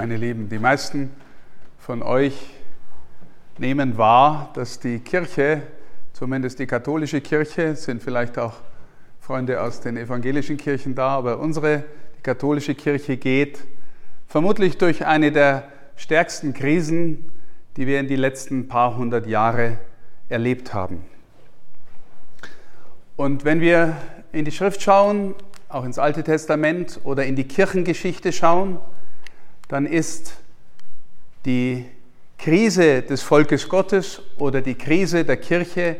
[0.00, 0.48] meine Lieben.
[0.48, 1.10] Die meisten
[1.78, 2.32] von euch
[3.58, 5.60] nehmen wahr, dass die Kirche,
[6.14, 8.54] zumindest die katholische Kirche, sind vielleicht auch
[9.20, 11.84] Freunde aus den evangelischen Kirchen da, aber unsere
[12.16, 13.58] die katholische Kirche geht
[14.26, 15.64] vermutlich durch eine der
[15.96, 17.30] stärksten Krisen,
[17.76, 19.76] die wir in die letzten paar hundert Jahre
[20.30, 21.04] erlebt haben.
[23.16, 23.98] Und wenn wir
[24.32, 25.34] in die Schrift schauen,
[25.68, 28.78] auch ins Alte Testament oder in die Kirchengeschichte schauen,
[29.70, 30.34] dann ist
[31.44, 31.86] die
[32.38, 35.96] Krise des Volkes Gottes oder die Krise der Kirche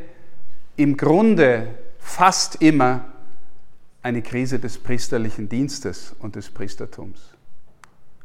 [0.74, 1.68] im Grunde
[2.00, 3.04] fast immer
[4.02, 7.20] eine Krise des priesterlichen Dienstes und des Priestertums.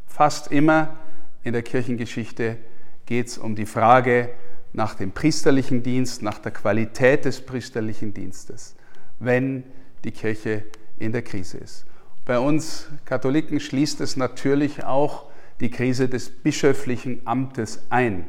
[0.08, 0.96] Fast immer
[1.44, 2.58] in der Kirchengeschichte
[3.06, 4.30] geht es um die Frage
[4.74, 8.76] nach dem priesterlichen Dienst, nach der Qualität des priesterlichen Dienstes,
[9.20, 9.64] wenn
[10.04, 10.64] die Kirche
[10.98, 11.86] in der Krise ist.
[12.26, 15.26] Bei uns Katholiken schließt es natürlich auch
[15.60, 18.26] die Krise des bischöflichen Amtes ein.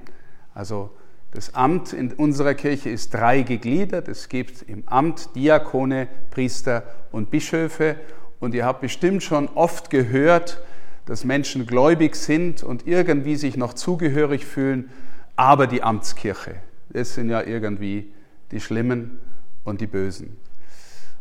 [0.55, 0.91] Also
[1.33, 4.09] das Amt in unserer Kirche ist drei gegliedert.
[4.09, 7.97] Es gibt im Amt Diakone, Priester und Bischöfe.
[8.41, 10.63] Und ihr habt bestimmt schon oft gehört,
[11.07, 14.91] dass Menschen gläubig sind und irgendwie sich noch zugehörig fühlen,
[15.37, 16.57] aber die Amtskirche,
[16.91, 18.13] das sind ja irgendwie
[18.51, 19.19] die Schlimmen
[19.65, 20.37] und die Bösen.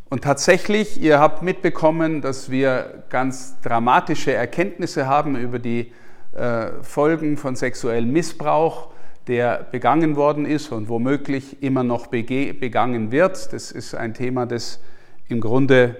[0.09, 5.91] Und tatsächlich, ihr habt mitbekommen, dass wir ganz dramatische Erkenntnisse haben über die
[6.33, 8.89] äh, Folgen von sexuellem Missbrauch,
[9.27, 13.51] der begangen worden ist und womöglich immer noch begangen wird.
[13.51, 14.79] Das ist ein Thema, das
[15.27, 15.95] im Grunde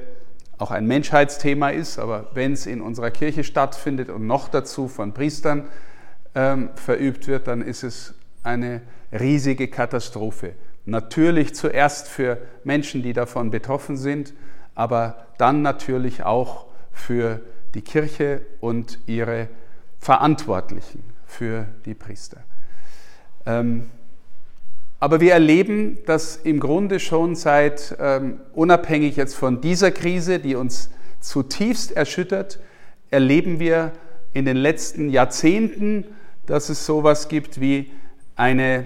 [0.60, 5.14] auch ein Menschheitsthema ist, aber wenn es in unserer Kirche stattfindet und noch dazu von
[5.14, 5.68] Priestern
[6.36, 10.54] ähm, verübt wird, dann ist es eine riesige Katastrophe.
[10.86, 14.34] Natürlich zuerst für Menschen, die davon betroffen sind,
[14.76, 17.42] aber dann natürlich auch für
[17.74, 19.48] die Kirche und ihre
[20.00, 22.44] Verantwortlichen, für die Priester.
[23.46, 23.90] Ähm,
[25.00, 30.56] aber wir erleben, dass im Grunde schon seit, ähm, unabhängig jetzt von dieser Krise, die
[30.56, 32.60] uns zutiefst erschüttert,
[33.12, 33.92] erleben wir
[34.34, 36.06] in den letzten Jahrzehnten,
[36.46, 37.92] dass es sowas gibt wie
[38.36, 38.86] eine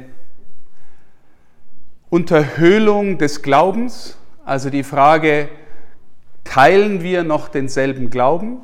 [2.09, 5.47] Unterhöhlung des Glaubens, also die Frage,
[6.44, 8.62] teilen wir noch denselben Glauben?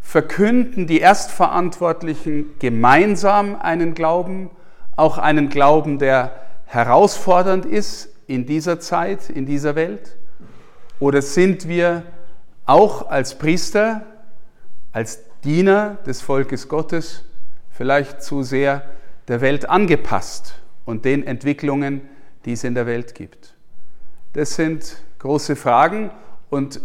[0.00, 4.50] Verkünden die Erstverantwortlichen gemeinsam einen Glauben,
[4.94, 6.32] auch einen Glauben, der
[6.66, 10.16] herausfordernd ist in dieser Zeit, in dieser Welt?
[11.00, 12.04] Oder sind wir
[12.66, 14.02] auch als Priester,
[14.92, 17.24] als Diener des Volkes Gottes
[17.72, 18.84] vielleicht zu sehr
[19.26, 22.02] der Welt angepasst und den Entwicklungen,
[22.44, 23.54] die es in der Welt gibt?
[24.32, 26.10] Das sind große Fragen
[26.50, 26.80] und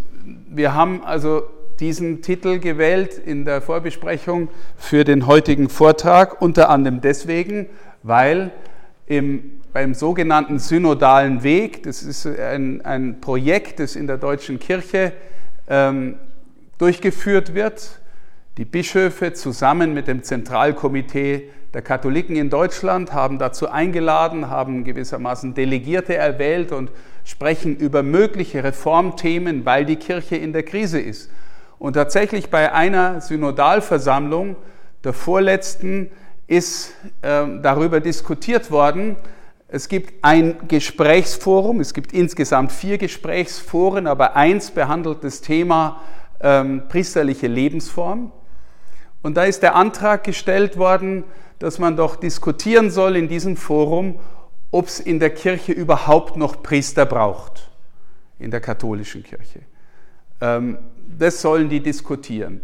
[0.50, 1.44] wir haben also
[1.80, 7.68] diesen Titel gewählt in der Vorbesprechung für den heutigen Vortrag, unter anderem deswegen,
[8.03, 8.52] weil
[9.06, 15.13] im, beim sogenannten synodalen Weg, das ist ein, ein Projekt, das in der deutschen Kirche
[15.69, 16.16] ähm,
[16.78, 18.00] durchgeführt wird,
[18.57, 25.53] die Bischöfe zusammen mit dem Zentralkomitee der Katholiken in Deutschland haben dazu eingeladen, haben gewissermaßen
[25.53, 26.90] Delegierte erwählt und
[27.23, 31.29] sprechen über mögliche Reformthemen, weil die Kirche in der Krise ist.
[31.78, 34.56] Und tatsächlich bei einer Synodalversammlung,
[35.03, 36.09] der vorletzten,
[36.47, 39.18] ist äh, darüber diskutiert worden.
[39.68, 46.01] Es gibt ein Gesprächsforum, es gibt insgesamt vier Gesprächsforen, aber eins behandelt das Thema
[46.41, 48.31] ähm, priesterliche Lebensform.
[49.22, 51.24] Und da ist der Antrag gestellt worden,
[51.60, 54.20] dass man doch diskutieren soll in diesem Forum,
[54.72, 57.70] ob es in der Kirche überhaupt noch Priester braucht,
[58.40, 59.62] in der katholischen Kirche.
[60.42, 60.78] Ähm,
[61.18, 62.62] das sollen die diskutieren.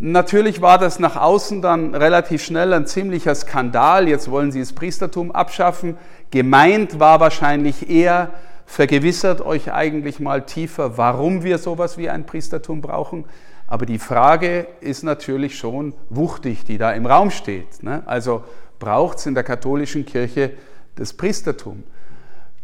[0.00, 4.08] Natürlich war das nach außen dann relativ schnell ein ziemlicher Skandal.
[4.08, 5.96] Jetzt wollen sie das Priestertum abschaffen.
[6.30, 8.30] Gemeint war wahrscheinlich eher,
[8.66, 13.24] vergewissert euch eigentlich mal tiefer, warum wir sowas wie ein Priestertum brauchen.
[13.68, 17.82] Aber die Frage ist natürlich schon wuchtig, die da im Raum steht.
[17.82, 18.02] Ne?
[18.06, 18.42] Also
[18.78, 20.52] braucht es in der katholischen Kirche
[20.96, 21.84] das Priestertum?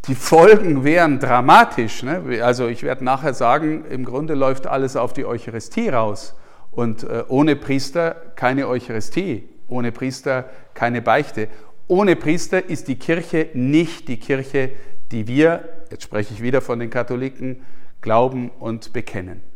[0.08, 2.02] Die Folgen wären dramatisch.
[2.02, 2.42] Ne?
[2.42, 6.34] Also ich werde nachher sagen, im Grunde läuft alles auf die Eucharistie raus.
[6.70, 11.48] Und äh, ohne Priester keine Eucharistie, ohne Priester keine Beichte.
[11.86, 14.70] Ohne Priester ist die Kirche nicht die Kirche,
[15.12, 17.62] die wir, jetzt spreche ich wieder von den Katholiken,
[18.00, 19.53] glauben und bekennen.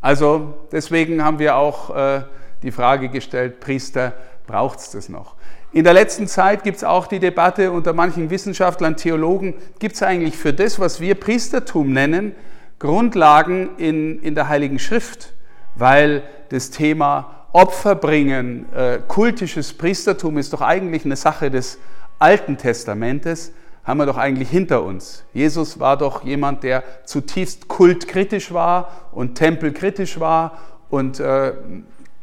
[0.00, 2.22] Also deswegen haben wir auch äh,
[2.62, 4.12] die Frage gestellt, Priester,
[4.46, 5.34] braucht es das noch?
[5.72, 10.02] In der letzten Zeit gibt es auch die Debatte unter manchen Wissenschaftlern, Theologen, gibt es
[10.02, 12.34] eigentlich für das, was wir Priestertum nennen,
[12.78, 15.34] Grundlagen in, in der Heiligen Schrift,
[15.74, 21.78] weil das Thema Opfer bringen, äh, kultisches Priestertum ist doch eigentlich eine Sache des
[22.18, 23.52] Alten Testamentes,
[23.88, 25.24] haben wir doch eigentlich hinter uns.
[25.32, 30.58] Jesus war doch jemand, der zutiefst kultkritisch war und tempelkritisch war.
[30.90, 31.54] Und äh,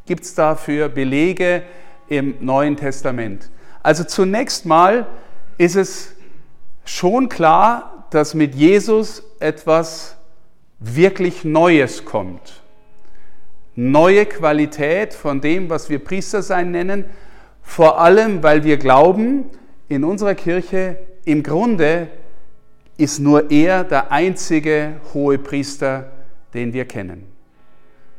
[0.05, 1.63] gibt es dafür Belege
[2.07, 3.49] im Neuen Testament?
[3.81, 5.07] Also zunächst mal
[5.57, 6.13] ist es
[6.85, 10.17] schon klar, dass mit Jesus etwas
[10.79, 12.61] wirklich Neues kommt.
[13.73, 17.05] Neue Qualität von dem, was wir Priestersein nennen,
[17.63, 19.45] vor allem weil wir glauben,
[19.87, 22.07] in unserer Kirche im Grunde
[22.97, 26.11] ist nur er der einzige hohe Priester,
[26.53, 27.27] den wir kennen.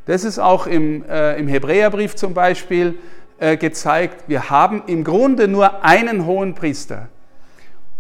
[0.05, 2.99] Das ist auch im, äh, im Hebräerbrief zum Beispiel
[3.39, 4.25] äh, gezeigt.
[4.29, 7.09] Wir haben im Grunde nur einen hohen Priester.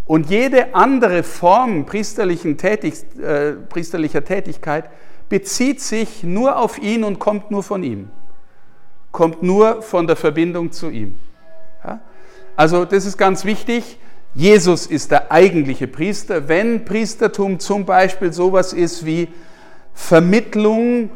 [0.06, 4.88] Und jede andere Form priesterlichen Tätig, äh, priesterlicher Tätigkeit
[5.28, 8.10] bezieht sich nur auf ihn und kommt nur von ihm.
[9.10, 11.16] Kommt nur von der Verbindung zu ihm.
[11.84, 12.00] Ja?
[12.54, 13.98] Also das ist ganz wichtig.
[14.36, 16.46] Jesus ist der eigentliche Priester.
[16.46, 19.28] Wenn Priestertum zum Beispiel sowas ist wie
[19.94, 21.08] Vermittlung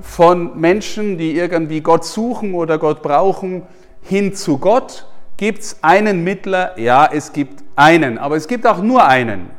[0.00, 3.62] von Menschen, die irgendwie Gott suchen oder Gott brauchen,
[4.00, 6.78] hin zu Gott, gibt es einen Mittler?
[6.78, 9.50] Ja, es gibt einen, aber es gibt auch nur einen.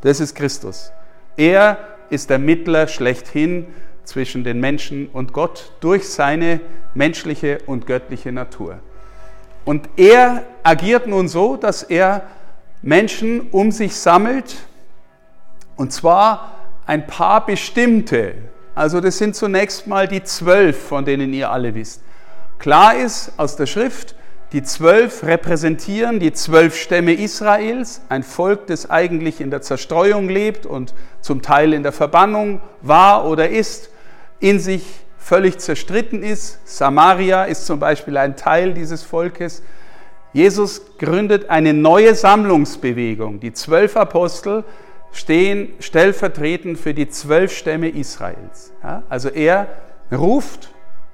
[0.00, 0.92] Das ist Christus.
[1.36, 1.76] Er
[2.08, 3.66] ist der Mittler schlechthin
[4.04, 6.62] zwischen den Menschen und Gott durch seine
[6.94, 8.78] menschliche und göttliche Natur.
[9.64, 12.22] Und er agiert nun so, dass er
[12.82, 14.56] Menschen um sich sammelt,
[15.76, 16.52] und zwar
[16.86, 18.34] ein paar bestimmte.
[18.74, 22.02] Also das sind zunächst mal die zwölf, von denen ihr alle wisst.
[22.58, 24.14] Klar ist aus der Schrift,
[24.52, 30.66] die zwölf repräsentieren die zwölf Stämme Israels, ein Volk, das eigentlich in der Zerstreuung lebt
[30.66, 33.90] und zum Teil in der Verbannung war oder ist,
[34.40, 34.84] in sich
[35.20, 36.58] völlig zerstritten ist.
[36.64, 39.62] Samaria ist zum Beispiel ein Teil dieses Volkes.
[40.32, 43.38] Jesus gründet eine neue Sammlungsbewegung.
[43.38, 44.64] Die zwölf Apostel
[45.12, 48.72] stehen stellvertretend für die zwölf Stämme Israels.
[48.82, 49.68] Ja, also er
[50.10, 50.70] ruft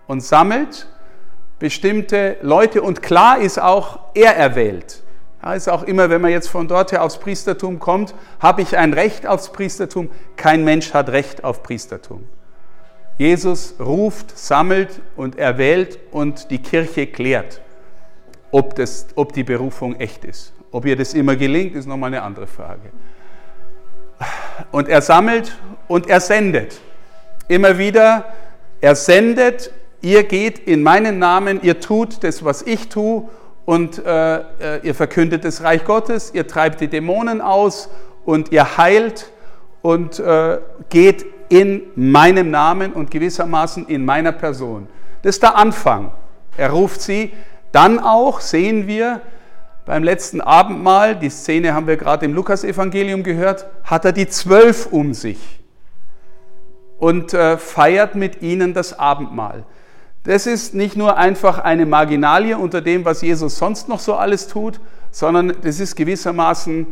[0.07, 0.87] und sammelt
[1.59, 5.03] bestimmte Leute und klar ist auch, er erwählt.
[5.43, 8.77] Ja, ist auch immer, wenn man jetzt von dort her aufs Priestertum kommt, habe ich
[8.77, 10.11] ein Recht aufs Priestertum?
[10.37, 12.25] Kein Mensch hat Recht auf Priestertum.
[13.19, 17.61] Jesus ruft, sammelt und erwählt und die Kirche klärt,
[18.51, 20.53] ob, das, ob die Berufung echt ist.
[20.71, 22.91] Ob ihr das immer gelingt, ist nochmal eine andere Frage.
[24.71, 25.57] Und er sammelt
[25.89, 26.81] und er sendet.
[27.49, 28.33] Immer wieder,
[28.81, 29.73] er sendet
[30.07, 33.29] ihr geht in meinen Namen, ihr tut das, was ich tue
[33.65, 34.43] und äh, äh,
[34.83, 37.91] ihr verkündet das Reich Gottes, ihr treibt die Dämonen aus
[38.25, 39.33] und ihr heilt
[39.83, 40.59] und äh,
[40.91, 44.89] geht in meinem Namen und gewissermaßen in meiner Person.
[45.23, 46.13] Das ist der Anfang.
[46.57, 47.33] Er ruft sie.
[47.73, 49.21] Dann auch sehen wir
[49.85, 54.87] beim letzten Abendmahl, die Szene haben wir gerade im Lukasevangelium gehört, hat er die Zwölf
[54.91, 55.39] um sich
[56.99, 59.65] und äh, feiert mit ihnen das Abendmahl.
[60.25, 64.49] Das ist nicht nur einfach eine Marginalie unter dem, was Jesus sonst noch so alles
[64.49, 64.81] tut,
[65.13, 66.87] sondern das ist gewissermaßen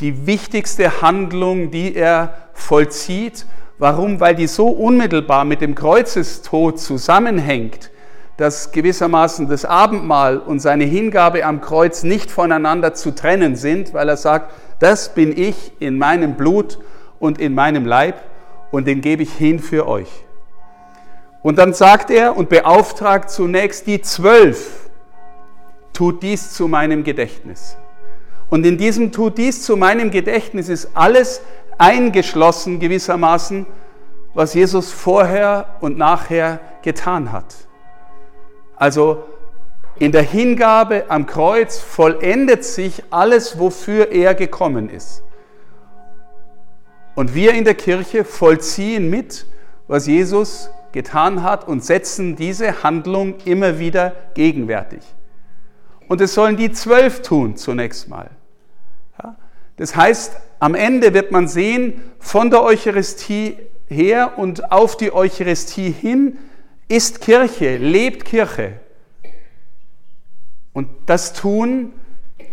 [0.00, 3.46] die wichtigste Handlung, die er vollzieht.
[3.78, 4.20] Warum?
[4.20, 7.90] Weil die so unmittelbar mit dem Kreuzestod zusammenhängt,
[8.36, 14.08] dass gewissermaßen das Abendmahl und seine Hingabe am Kreuz nicht voneinander zu trennen sind, weil
[14.08, 16.78] er sagt, das bin ich in meinem Blut
[17.18, 18.16] und in meinem Leib
[18.70, 20.08] und den gebe ich hin für euch.
[21.42, 24.90] Und dann sagt er und beauftragt zunächst die zwölf,
[25.92, 27.76] tut dies zu meinem Gedächtnis.
[28.48, 31.42] Und in diesem tut dies zu meinem Gedächtnis ist alles
[31.78, 33.66] eingeschlossen gewissermaßen,
[34.34, 37.54] was Jesus vorher und nachher getan hat.
[38.76, 39.24] Also
[39.96, 45.22] in der Hingabe am Kreuz vollendet sich alles, wofür er gekommen ist.
[47.14, 49.46] Und wir in der Kirche vollziehen mit,
[49.86, 55.02] was Jesus getan hat und setzen diese Handlung immer wieder gegenwärtig.
[56.08, 58.30] Und es sollen die zwölf tun zunächst mal.
[59.76, 63.56] Das heißt, am Ende wird man sehen, von der Eucharistie
[63.88, 66.38] her und auf die Eucharistie hin
[66.88, 68.74] ist Kirche, lebt Kirche.
[70.72, 71.92] Und das tun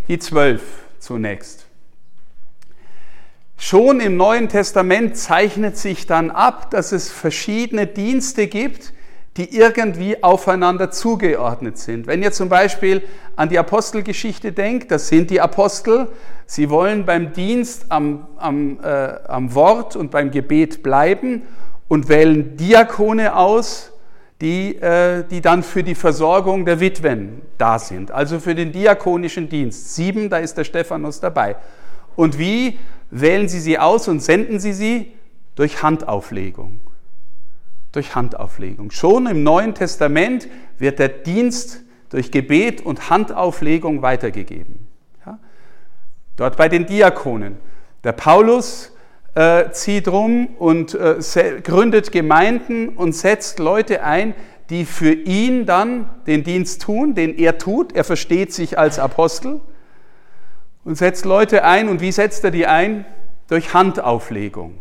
[0.07, 0.61] die zwölf
[0.97, 1.65] zunächst.
[3.57, 8.93] Schon im Neuen Testament zeichnet sich dann ab, dass es verschiedene Dienste gibt,
[9.39, 12.07] die irgendwie aufeinander zugeordnet sind.
[12.07, 13.01] Wenn ihr zum Beispiel
[13.37, 16.09] an die Apostelgeschichte denkt, das sind die Apostel,
[16.45, 18.87] sie wollen beim Dienst am, am, äh,
[19.29, 21.43] am Wort und beim Gebet bleiben
[21.87, 23.93] und wählen Diakone aus,
[24.41, 29.47] die, äh, die dann für die Versorgung der Witwen da sind, also für den diakonischen
[29.47, 29.95] Dienst.
[29.95, 31.55] Sieben, da ist der Stephanus dabei.
[32.17, 32.77] Und wie
[33.09, 35.13] wählen Sie sie aus und senden Sie sie?
[35.55, 36.79] Durch Handauflegung.
[37.91, 38.91] Durch Handauflegung.
[38.91, 44.87] Schon im Neuen Testament wird der Dienst durch Gebet und Handauflegung weitergegeben.
[45.25, 45.39] Ja?
[46.35, 47.57] Dort bei den Diakonen.
[48.03, 48.95] Der Paulus
[49.35, 51.17] äh, zieht rum und äh,
[51.63, 54.33] gründet Gemeinden und setzt Leute ein,
[54.69, 57.93] die für ihn dann den Dienst tun, den er tut.
[57.93, 59.61] Er versteht sich als Apostel
[60.83, 61.89] und setzt Leute ein.
[61.89, 63.05] Und wie setzt er die ein?
[63.47, 64.77] Durch Handauflegung.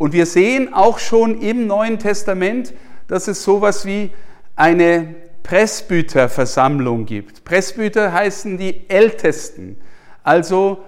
[0.00, 2.72] Und wir sehen auch schon im Neuen Testament,
[3.06, 4.10] dass es sowas wie
[4.56, 7.44] eine Presbyterversammlung gibt.
[7.44, 9.78] Presbyter heißen die Ältesten.
[10.24, 10.78] Also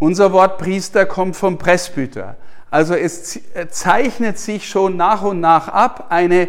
[0.00, 2.36] unser Wort Priester kommt vom Presbyter.
[2.68, 3.38] Also es
[3.70, 6.48] zeichnet sich schon nach und nach ab eine,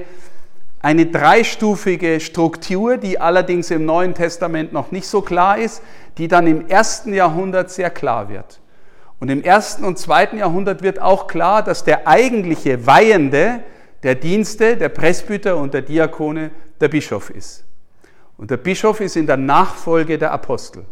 [0.80, 5.84] eine dreistufige Struktur, die allerdings im Neuen Testament noch nicht so klar ist,
[6.18, 8.59] die dann im ersten Jahrhundert sehr klar wird.
[9.20, 13.62] Und im ersten und zweiten Jahrhundert wird auch klar, dass der eigentliche Weihende
[14.04, 17.66] der Dienste, der Presbyter und der Diakone der Bischof ist.
[18.38, 20.86] Und der Bischof ist in der Nachfolge der Apostel.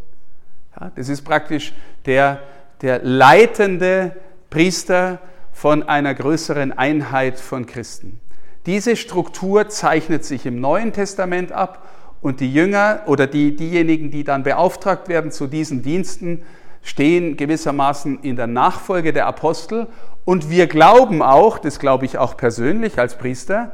[0.79, 1.73] Ja, das ist praktisch
[2.05, 2.41] der,
[2.81, 4.15] der leitende
[4.49, 5.19] Priester
[5.53, 8.19] von einer größeren Einheit von Christen.
[8.65, 11.87] Diese Struktur zeichnet sich im Neuen Testament ab
[12.21, 16.43] und die Jünger oder die, diejenigen, die dann beauftragt werden zu diesen Diensten,
[16.87, 19.87] stehen gewissermaßen in der Nachfolge der Apostel
[20.23, 23.73] und wir glauben auch, das glaube ich auch persönlich als Priester,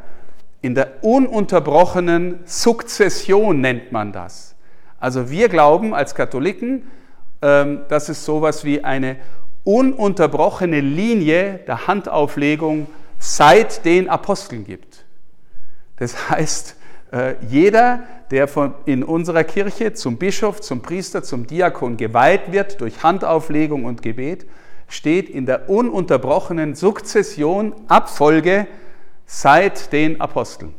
[0.62, 4.55] in der ununterbrochenen Sukzession nennt man das.
[5.00, 6.88] Also wir glauben als Katholiken,
[7.43, 9.17] ähm, dass es sowas wie eine
[9.63, 12.88] ununterbrochene Linie der Handauflegung
[13.20, 15.05] seit den Aposteln gibt.
[15.98, 16.77] Das heißt,
[17.48, 23.03] jeder, der von, in unserer Kirche zum Bischof, zum Priester, zum Diakon geweiht wird durch
[23.03, 24.48] Handauflegung und Gebet,
[24.88, 28.67] steht in der ununterbrochenen Sukzession, Abfolge
[29.25, 30.74] seit den Aposteln.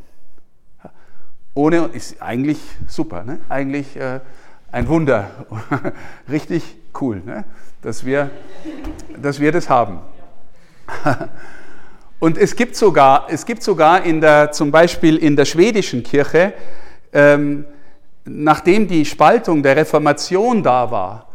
[1.53, 3.39] Ohne, ist eigentlich super, ne?
[3.47, 4.19] eigentlich äh,
[4.71, 5.45] ein Wunder,
[6.29, 7.45] richtig cool, ne?
[7.81, 8.29] dass, wir,
[9.21, 9.99] dass wir das haben.
[12.25, 16.53] Und es gibt sogar, es gibt sogar in der, zum Beispiel in der schwedischen Kirche,
[17.13, 17.65] ähm,
[18.23, 21.27] nachdem die Spaltung der Reformation da war,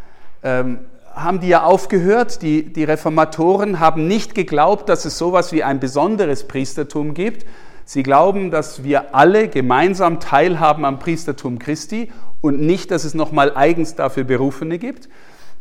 [0.42, 0.80] ähm,
[1.14, 2.42] haben die ja aufgehört.
[2.42, 7.46] Die, die Reformatoren haben nicht geglaubt, dass es sowas wie ein besonderes Priestertum gibt.
[7.84, 13.52] Sie glauben, dass wir alle gemeinsam teilhaben am Priestertum Christi und nicht, dass es nochmal
[13.54, 15.08] eigens dafür Berufene gibt.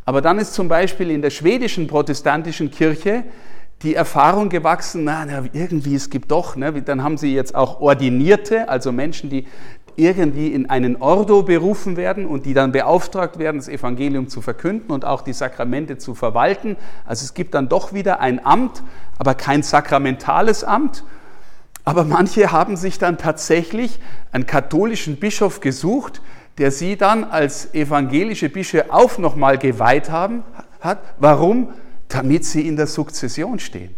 [0.04, 3.22] Aber dann ist zum Beispiel in der schwedischen protestantischen Kirche
[3.82, 7.80] die Erfahrung gewachsen, na, na irgendwie, es gibt doch, ne, dann haben sie jetzt auch
[7.80, 9.46] Ordinierte, also Menschen, die
[9.96, 14.90] irgendwie in einen Ordo berufen werden und die dann beauftragt werden, das Evangelium zu verkünden
[14.92, 16.76] und auch die Sakramente zu verwalten.
[17.06, 18.82] Also es gibt dann doch wieder ein Amt,
[19.18, 21.04] aber kein sakramentales Amt.
[21.84, 23.98] Aber manche haben sich dann tatsächlich
[24.32, 26.22] einen katholischen Bischof gesucht,
[26.58, 30.42] der sie dann als evangelische Bischöfe auch nochmal geweiht haben,
[30.80, 30.98] hat.
[31.18, 31.68] Warum?
[32.10, 33.94] Damit sie in der Sukzession stehen.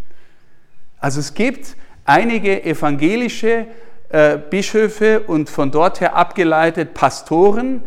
[0.99, 3.67] Also es gibt einige evangelische
[4.09, 7.83] äh, Bischöfe und von dort her abgeleitet Pastoren,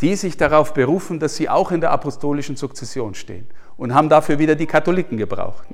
[0.00, 4.38] die sich darauf berufen, dass sie auch in der apostolischen Sukzession stehen und haben dafür
[4.38, 5.64] wieder die Katholiken gebraucht.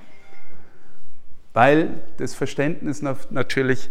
[1.53, 3.91] Weil das Verständnis natürlich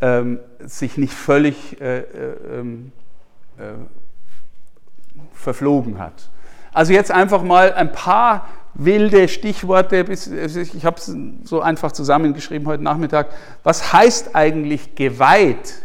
[0.00, 2.04] ähm, sich nicht völlig äh, äh,
[2.58, 2.92] ähm,
[3.56, 3.72] äh,
[5.32, 6.28] verflogen hat.
[6.78, 12.84] Also jetzt einfach mal ein paar wilde Stichworte, ich habe es so einfach zusammengeschrieben heute
[12.84, 13.30] Nachmittag.
[13.64, 15.82] Was heißt eigentlich geweiht?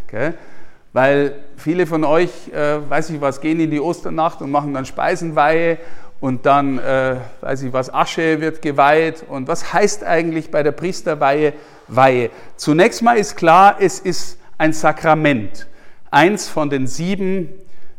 [0.91, 4.85] Weil viele von euch, äh, weiß ich was, gehen in die Osternacht und machen dann
[4.85, 5.79] Speisenweihe
[6.19, 9.25] und dann, äh, weiß ich was, Asche wird geweiht.
[9.27, 11.53] Und was heißt eigentlich bei der Priesterweihe
[11.87, 12.29] Weihe?
[12.55, 15.65] Zunächst mal ist klar, es ist ein Sakrament.
[16.11, 17.49] Eins von den sieben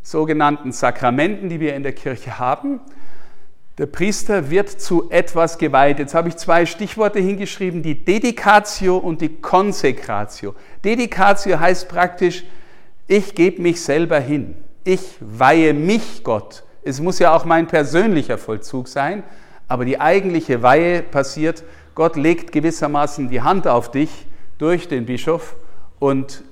[0.05, 2.79] sogenannten Sakramenten, die wir in der Kirche haben.
[3.79, 5.97] Der Priester wird zu etwas geweiht.
[5.97, 10.53] Jetzt habe ich zwei Stichworte hingeschrieben, die Dedicatio und die Konsekratio.
[10.83, 12.43] Dedicatio heißt praktisch,
[13.07, 14.55] ich gebe mich selber hin.
[14.83, 16.63] Ich weihe mich Gott.
[16.83, 19.23] Es muss ja auch mein persönlicher Vollzug sein,
[19.67, 21.63] aber die eigentliche Weihe passiert,
[21.95, 24.27] Gott legt gewissermaßen die Hand auf dich
[24.59, 25.55] durch den Bischof
[25.97, 26.43] und,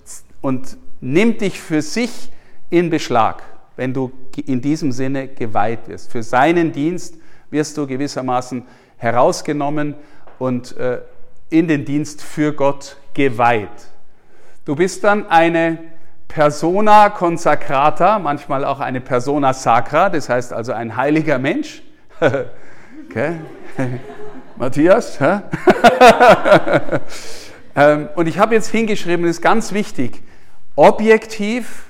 [0.41, 2.31] und nimmt dich für sich
[2.73, 3.43] in Beschlag
[3.75, 4.11] wenn du
[4.45, 6.11] in diesem Sinne geweiht wirst.
[6.11, 7.15] Für seinen Dienst
[7.49, 8.63] wirst du gewissermaßen
[8.97, 9.95] herausgenommen
[10.39, 11.01] und äh,
[11.49, 13.69] in den Dienst für Gott geweiht.
[14.65, 15.77] Du bist dann eine
[16.27, 21.83] Persona consacrata, manchmal auch eine Persona sacra, das heißt also ein heiliger Mensch.
[24.57, 25.19] Matthias?
[27.75, 30.21] Ähm, und ich habe jetzt hingeschrieben, das ist ganz wichtig,
[30.75, 31.85] objektiv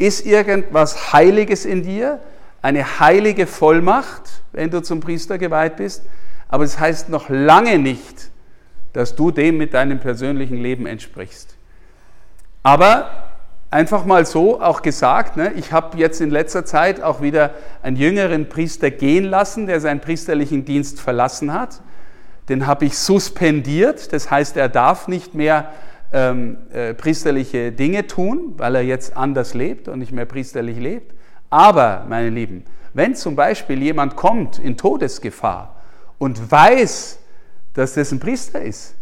[0.00, 2.20] ist irgendwas Heiliges in dir,
[2.62, 6.04] eine heilige Vollmacht, wenn du zum Priester geweiht bist,
[6.48, 8.30] aber das heißt noch lange nicht,
[8.94, 11.54] dass du dem mit deinem persönlichen Leben entsprichst.
[12.62, 13.10] Aber
[13.70, 17.50] einfach mal so auch gesagt, ne, ich habe jetzt in letzter Zeit auch wieder
[17.82, 21.80] einen jüngeren Priester gehen lassen, der seinen priesterlichen Dienst verlassen hat.
[22.48, 25.70] Den habe ich suspendiert, das heißt, er darf nicht mehr
[26.12, 31.14] ähm, äh, priesterliche Dinge tun, weil er jetzt anders lebt und nicht mehr priesterlich lebt.
[31.50, 32.64] Aber, meine Lieben,
[32.94, 35.76] wenn zum Beispiel jemand kommt in Todesgefahr
[36.18, 37.18] und weiß,
[37.74, 38.94] dass das ein Priester ist,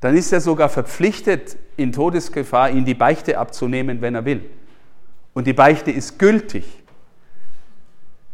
[0.00, 4.48] dann ist er sogar verpflichtet, in Todesgefahr ihn die Beichte abzunehmen, wenn er will.
[5.34, 6.64] Und die Beichte ist gültig.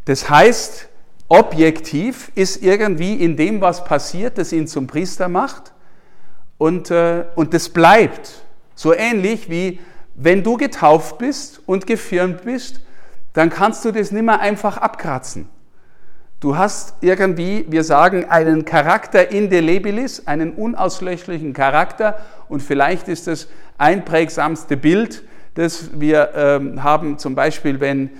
[0.05, 0.87] Das heißt,
[1.27, 5.73] objektiv ist irgendwie in dem, was passiert, das ihn zum Priester macht.
[6.57, 8.41] Und, äh, und das bleibt.
[8.75, 9.79] So ähnlich wie
[10.17, 12.81] wenn du getauft bist und gefirmt bist,
[13.33, 15.47] dann kannst du das nicht mehr einfach abkratzen.
[16.39, 23.47] Du hast irgendwie, wir sagen, einen Charakter indelebilis, einen unauslöschlichen Charakter und vielleicht ist das
[23.77, 25.23] einprägsamste Bild,
[25.53, 28.11] das wir ähm, haben, zum Beispiel, wenn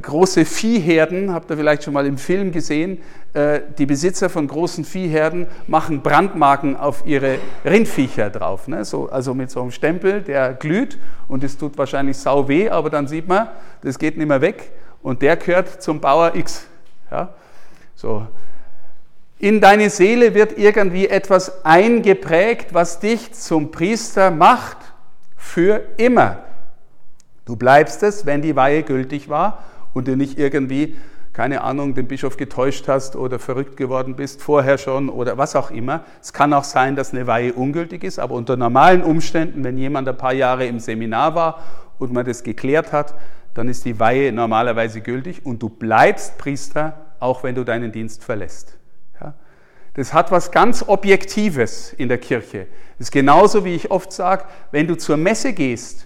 [0.00, 3.02] große Viehherden, habt ihr vielleicht schon mal im Film gesehen,
[3.34, 8.68] äh, die Besitzer von großen Viehherden machen Brandmarken auf ihre Rindviecher drauf.
[8.68, 8.84] Ne?
[8.84, 12.88] So, also mit so einem Stempel, der glüht und es tut wahrscheinlich sau weh, aber
[12.88, 13.48] dann sieht man,
[13.82, 16.66] das geht nicht mehr weg und der gehört zum Bauer X.
[17.10, 17.34] Ja?
[17.94, 18.26] So.
[19.38, 24.78] In deine Seele wird irgendwie etwas eingeprägt, was dich zum Priester macht
[25.36, 26.38] für immer.
[27.46, 30.96] Du bleibst es, wenn die Weihe gültig war und du nicht irgendwie,
[31.32, 35.70] keine Ahnung, den Bischof getäuscht hast oder verrückt geworden bist, vorher schon oder was auch
[35.70, 36.04] immer.
[36.20, 40.08] Es kann auch sein, dass eine Weihe ungültig ist, aber unter normalen Umständen, wenn jemand
[40.08, 41.62] ein paar Jahre im Seminar war
[41.98, 43.14] und man das geklärt hat,
[43.54, 48.24] dann ist die Weihe normalerweise gültig und du bleibst Priester auch wenn du deinen Dienst
[48.24, 48.76] verlässt.
[49.94, 52.66] Das hat was ganz Objektives in der Kirche.
[52.98, 56.05] Das ist genauso, wie ich oft sage, wenn du zur Messe gehst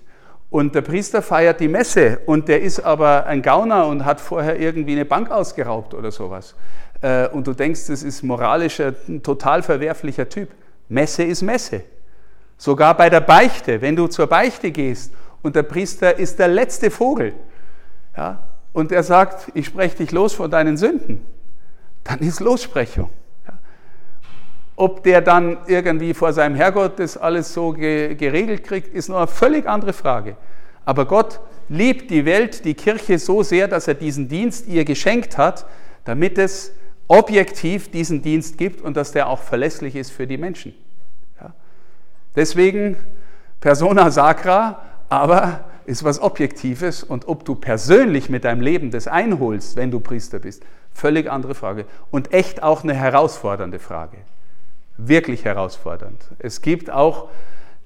[0.50, 4.58] und der Priester feiert die Messe und der ist aber ein Gauner und hat vorher
[4.58, 6.54] irgendwie eine Bank ausgeraubt oder sowas.
[7.00, 10.50] Äh, und du denkst, das ist moralisch ein total verwerflicher Typ.
[10.88, 11.82] Messe ist Messe.
[12.58, 16.90] Sogar bei der Beichte, wenn du zur Beichte gehst und der Priester ist der letzte
[16.90, 17.32] Vogel,
[18.16, 21.24] ja, und er sagt, ich spreche dich los von deinen Sünden,
[22.04, 23.08] dann ist Lossprechung.
[24.80, 29.26] Ob der dann irgendwie vor seinem Herrgott das alles so geregelt kriegt, ist noch eine
[29.26, 30.38] völlig andere Frage.
[30.86, 31.38] Aber Gott
[31.68, 35.66] liebt die Welt, die Kirche so sehr, dass er diesen Dienst ihr geschenkt hat,
[36.06, 36.72] damit es
[37.08, 40.72] objektiv diesen Dienst gibt und dass der auch verlässlich ist für die Menschen.
[41.38, 41.52] Ja.
[42.34, 42.96] Deswegen
[43.60, 49.76] persona sacra, aber ist was Objektives und ob du persönlich mit deinem Leben das einholst,
[49.76, 50.62] wenn du Priester bist,
[50.94, 51.84] völlig andere Frage.
[52.10, 54.16] Und echt auch eine herausfordernde Frage.
[55.06, 56.22] Wirklich herausfordernd.
[56.38, 57.28] Es gibt auch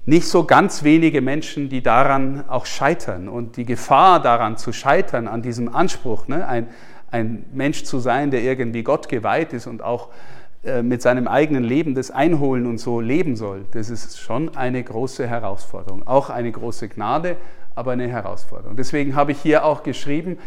[0.05, 3.27] nicht so ganz wenige Menschen, die daran auch scheitern.
[3.27, 6.67] Und die Gefahr daran zu scheitern, an diesem Anspruch, ne, ein,
[7.09, 10.09] ein Mensch zu sein, der irgendwie Gott geweiht ist und auch
[10.63, 14.83] äh, mit seinem eigenen Leben das einholen und so leben soll, das ist schon eine
[14.83, 16.07] große Herausforderung.
[16.07, 17.37] Auch eine große Gnade,
[17.75, 18.75] aber eine Herausforderung.
[18.75, 20.37] Deswegen habe ich hier auch geschrieben,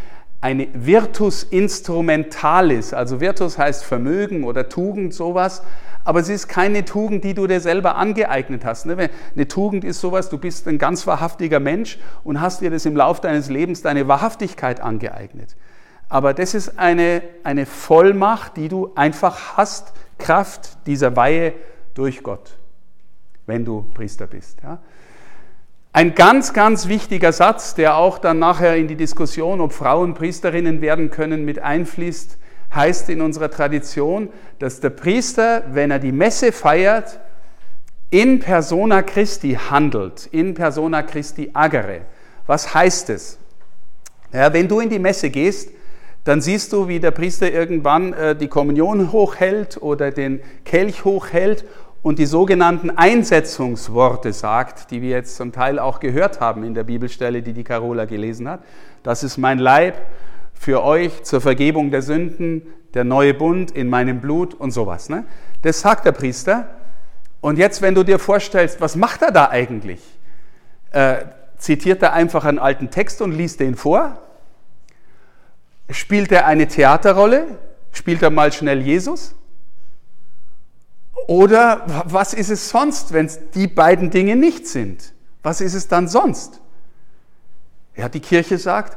[0.41, 5.63] eine Virtus instrumentalis, also Virtus heißt Vermögen oder Tugend, sowas,
[6.05, 8.87] aber es ist keine Tugend, die du dir selber angeeignet hast.
[8.87, 9.11] Ne?
[9.35, 12.97] Eine Tugend ist sowas, du bist ein ganz wahrhaftiger Mensch und hast dir das im
[12.97, 15.57] Laufe deines Lebens deine Wahrhaftigkeit angeeignet.
[16.09, 21.53] Aber das ist eine, eine Vollmacht, die du einfach hast, Kraft dieser Weihe
[21.95, 22.57] durch Gott,
[23.47, 24.61] wenn du Priester bist.
[24.63, 24.79] Ja?
[25.99, 30.81] Ein ganz, ganz wichtiger Satz, der auch dann nachher in die Diskussion, ob Frauen Priesterinnen
[30.81, 32.39] werden können, mit einfließt,
[32.73, 34.29] heißt in unserer Tradition,
[34.61, 37.19] dass der Priester, wenn er die Messe feiert,
[38.11, 42.03] in persona Christi handelt, in persona Christi agere.
[42.47, 43.41] Was heißt es?
[44.33, 45.71] Ja, wenn du in die Messe gehst,
[46.23, 51.65] dann siehst du, wie der Priester irgendwann äh, die Kommunion hochhält oder den Kelch hochhält
[52.03, 56.85] und die sogenannten Einsetzungsworte sagt, die wir jetzt zum Teil auch gehört haben in der
[56.85, 58.61] Bibelstelle, die die Carola gelesen hat.
[59.03, 60.01] Das ist mein Leib
[60.55, 62.63] für euch zur Vergebung der Sünden,
[62.95, 65.09] der neue Bund in meinem Blut und sowas.
[65.09, 65.25] Ne?
[65.63, 66.69] Das sagt der Priester.
[67.41, 70.01] Und jetzt, wenn du dir vorstellst, was macht er da eigentlich?
[70.91, 71.25] Äh,
[71.59, 74.19] zitiert er einfach einen alten Text und liest den vor?
[75.91, 77.59] Spielt er eine Theaterrolle?
[77.93, 79.35] Spielt er mal schnell Jesus?
[81.29, 85.13] Oder was ist es sonst, wenn es die beiden Dinge nicht sind?
[85.43, 86.63] Was ist es dann sonst?
[87.95, 88.97] Ja, die Kirche sagt,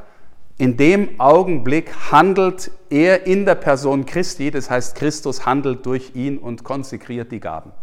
[0.57, 6.37] in dem Augenblick handelt er in der Person Christi, das heißt, Christus handelt durch ihn
[6.37, 7.73] und konsekriert die Gaben.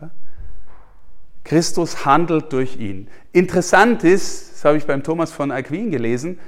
[0.00, 0.10] Ja?
[1.42, 3.08] Christus handelt durch ihn.
[3.32, 6.38] Interessant ist, das habe ich beim Thomas von Aquin gelesen,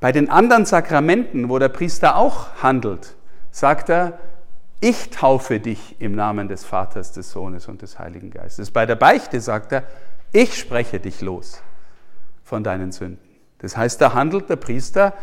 [0.00, 3.14] bei den anderen Sakramenten, wo der Priester auch handelt,
[3.52, 4.18] sagt er,
[4.80, 8.70] ich taufe dich im Namen des Vaters, des Sohnes und des Heiligen Geistes.
[8.70, 9.84] Bei der Beichte sagt er,
[10.32, 11.62] ich spreche dich los
[12.44, 13.18] von deinen Sünden.
[13.58, 15.14] Das heißt, da handelt der Priester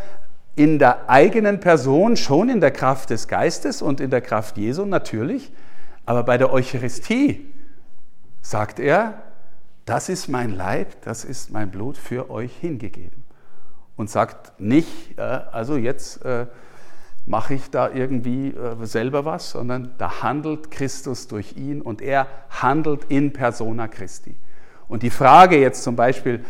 [0.56, 4.86] in der eigenen Person, schon in der Kraft des Geistes und in der Kraft Jesu
[4.86, 5.52] natürlich,
[6.06, 7.52] aber bei der Eucharistie
[8.42, 9.22] sagt er,
[9.86, 13.24] das ist mein Leib, das ist mein Blut für euch hingegeben.
[13.96, 16.48] Und sagt nicht, äh, also jetzt äh,
[17.26, 22.28] mache ich da irgendwie äh, selber was, sondern da handelt Christus durch ihn und er
[22.50, 24.36] handelt in persona Christi.
[24.88, 26.44] Und die Frage jetzt zum Beispiel,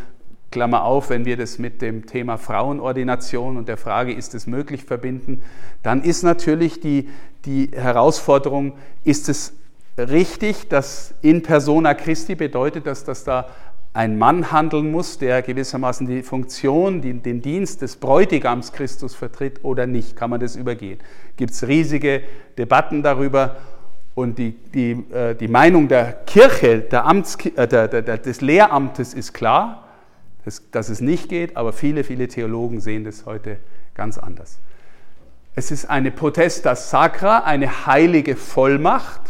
[0.51, 4.85] Klammer auf, wenn wir das mit dem Thema Frauenordination und der Frage, ist es möglich,
[4.85, 5.41] verbinden,
[5.83, 7.09] dann ist natürlich die,
[7.43, 9.53] die Herausforderung, ist es
[9.97, 13.49] richtig, dass in persona Christi bedeutet, dass das da
[13.95, 19.63] ein Mann handeln muss, der gewissermaßen die Funktion, die, den Dienst des Bräutigams Christus vertritt
[19.63, 20.17] oder nicht?
[20.17, 20.99] Kann man das übergehen?
[21.37, 22.21] Gibt es riesige
[22.57, 23.55] Debatten darüber
[24.13, 29.13] und die, die, äh, die Meinung der Kirche, der Amts, äh, der, der, des Lehramtes
[29.13, 29.87] ist klar,
[30.43, 33.57] dass, dass es nicht geht, aber viele, viele Theologen sehen das heute
[33.93, 34.59] ganz anders.
[35.55, 39.21] Es ist eine Potesta Sacra, eine heilige Vollmacht,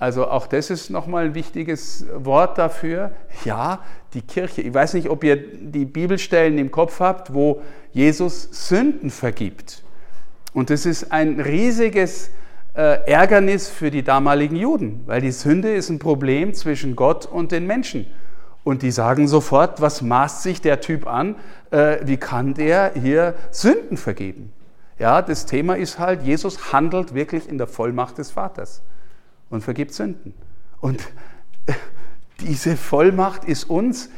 [0.00, 3.12] also auch das ist nochmal ein wichtiges Wort dafür.
[3.44, 3.80] Ja,
[4.14, 4.62] die Kirche.
[4.62, 7.60] Ich weiß nicht, ob ihr die Bibelstellen im Kopf habt, wo
[7.92, 9.84] Jesus Sünden vergibt.
[10.54, 12.30] Und das ist ein riesiges
[12.74, 17.52] äh, Ärgernis für die damaligen Juden, weil die Sünde ist ein Problem zwischen Gott und
[17.52, 18.06] den Menschen.
[18.64, 21.36] Und die sagen sofort, was maßt sich der Typ an?
[21.70, 24.50] Äh, wie kann der hier Sünden vergeben?
[24.98, 28.80] Ja, das Thema ist halt, Jesus handelt wirklich in der Vollmacht des Vaters
[29.50, 30.32] und vergibt Sünden.
[30.80, 31.06] Und
[32.40, 34.08] diese Vollmacht ist uns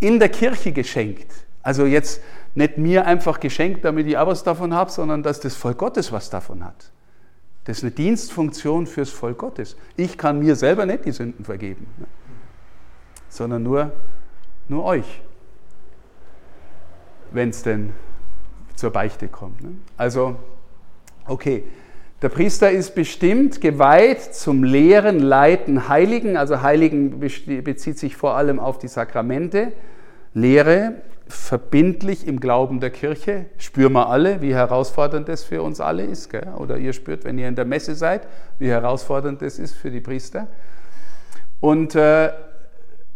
[0.00, 1.32] in der Kirche geschenkt.
[1.62, 2.20] Also jetzt
[2.54, 6.12] nicht mir einfach geschenkt, damit ich auch was davon habe, sondern dass das Volk Gottes
[6.12, 6.90] was davon hat.
[7.64, 9.76] Das ist eine Dienstfunktion fürs Volk Gottes.
[9.96, 12.06] Ich kann mir selber nicht die Sünden vergeben, ne?
[13.28, 13.92] sondern nur,
[14.68, 15.22] nur euch,
[17.30, 17.92] wenn es denn
[18.74, 19.62] zur Beichte kommt.
[19.62, 19.72] Ne?
[19.96, 20.36] Also,
[21.26, 21.64] okay,
[22.22, 26.36] der Priester ist bestimmt geweiht zum Lehren, Leiten, Heiligen.
[26.36, 29.72] Also Heiligen bezieht sich vor allem auf die Sakramente.
[30.34, 30.96] Lehre,
[31.28, 33.46] verbindlich im Glauben der Kirche.
[33.56, 36.28] Spüren wir alle, wie herausfordernd das für uns alle ist.
[36.28, 36.48] Gell?
[36.58, 38.26] Oder ihr spürt, wenn ihr in der Messe seid,
[38.58, 40.46] wie herausfordernd das ist für die Priester.
[41.58, 42.32] Und äh,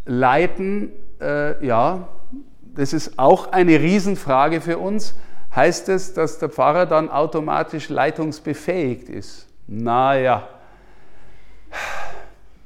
[0.07, 2.09] Leiten, äh, ja,
[2.75, 5.15] das ist auch eine Riesenfrage für uns
[5.55, 9.47] heißt es, dass der Pfarrer dann automatisch leitungsbefähigt ist?
[9.67, 10.49] Naja,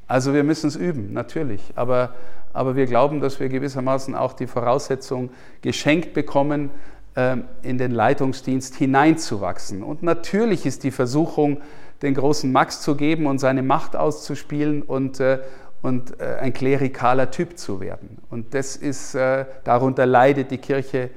[0.06, 2.14] also wir müssen es üben, natürlich, aber,
[2.52, 6.70] aber wir glauben, dass wir gewissermaßen auch die Voraussetzung geschenkt bekommen,
[7.14, 9.82] ähm, in den Leitungsdienst hineinzuwachsen.
[9.82, 11.60] Und natürlich ist die Versuchung,
[12.00, 15.40] den großen Max zu geben und seine Macht auszuspielen und, äh,
[15.82, 18.18] und äh, ein klerikaler Typ zu werden.
[18.30, 21.10] Und das ist, äh, darunter leidet die Kirche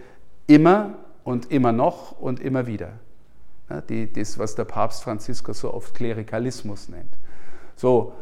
[0.47, 2.89] immer und immer noch und immer wieder.
[3.69, 7.13] Ja, die, das, was der Papst Franziskus so oft Klerikalismus nennt.
[7.75, 8.13] So,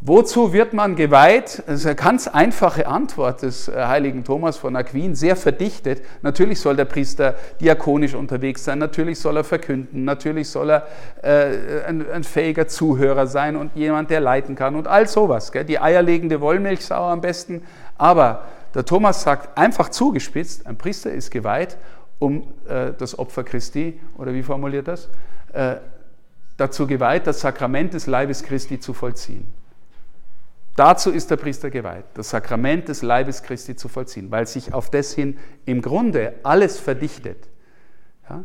[0.00, 1.62] wozu wird man geweiht?
[1.66, 6.02] Das ist eine ganz einfache Antwort des äh, heiligen Thomas von Aquin, sehr verdichtet.
[6.22, 10.86] Natürlich soll der Priester diakonisch unterwegs sein, natürlich soll er verkünden, natürlich soll er
[11.22, 15.52] äh, ein, ein, fähiger Zuhörer sein und jemand, der leiten kann und all sowas.
[15.52, 15.64] Gell?
[15.64, 17.62] Die eierlegende Wollmilchsau am besten.
[17.96, 21.76] Aber der Thomas sagt einfach zugespitzt, ein Priester ist geweiht
[22.20, 25.08] um äh, das Opfer Christi, oder wie formuliert das,
[25.52, 25.76] äh,
[26.56, 29.52] dazu geweiht, das Sakrament des Leibes Christi zu vollziehen.
[30.76, 34.90] Dazu ist der Priester geweiht, das Sakrament des Leibes Christi zu vollziehen, weil sich auf
[34.90, 37.48] das hin im Grunde alles verdichtet.
[38.28, 38.44] Ja?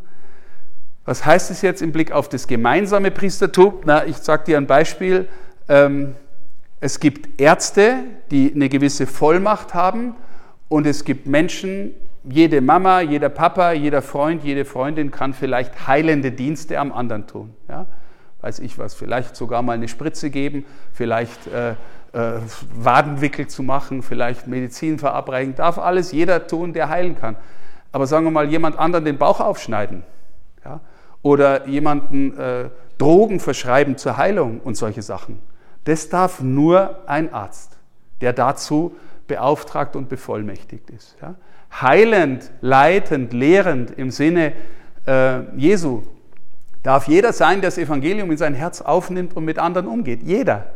[1.06, 3.76] Was heißt es jetzt im Blick auf das gemeinsame Priestertum?
[3.86, 5.28] Na, ich sage dir ein Beispiel.
[5.70, 6.16] Ähm,
[6.80, 8.00] es gibt Ärzte,
[8.32, 10.16] die eine gewisse Vollmacht haben
[10.68, 11.94] und es gibt Menschen,
[12.30, 17.56] jede Mama, jeder Papa, jeder Freund, jede Freundin kann vielleicht heilende Dienste am anderen tun.
[17.70, 17.86] Ja?
[18.42, 22.40] Weiß ich was, vielleicht sogar mal eine Spritze geben, vielleicht äh, äh,
[22.76, 27.36] Wadenwickel zu machen, vielleicht Medizin verabreichen, darf alles jeder tun, der heilen kann.
[27.92, 30.04] Aber sagen wir mal, jemand anderen den Bauch aufschneiden
[30.64, 30.82] ja?
[31.22, 35.40] oder jemanden äh, Drogen verschreiben zur Heilung und solche Sachen.
[35.86, 37.78] Das darf nur ein Arzt,
[38.22, 38.96] der dazu
[39.28, 41.16] beauftragt und bevollmächtigt ist.
[41.22, 41.36] Ja?
[41.72, 44.54] Heilend, leitend, lehrend im Sinne
[45.06, 46.04] äh, Jesu
[46.84, 50.22] darf jeder sein, der das Evangelium in sein Herz aufnimmt und mit anderen umgeht.
[50.24, 50.74] Jeder.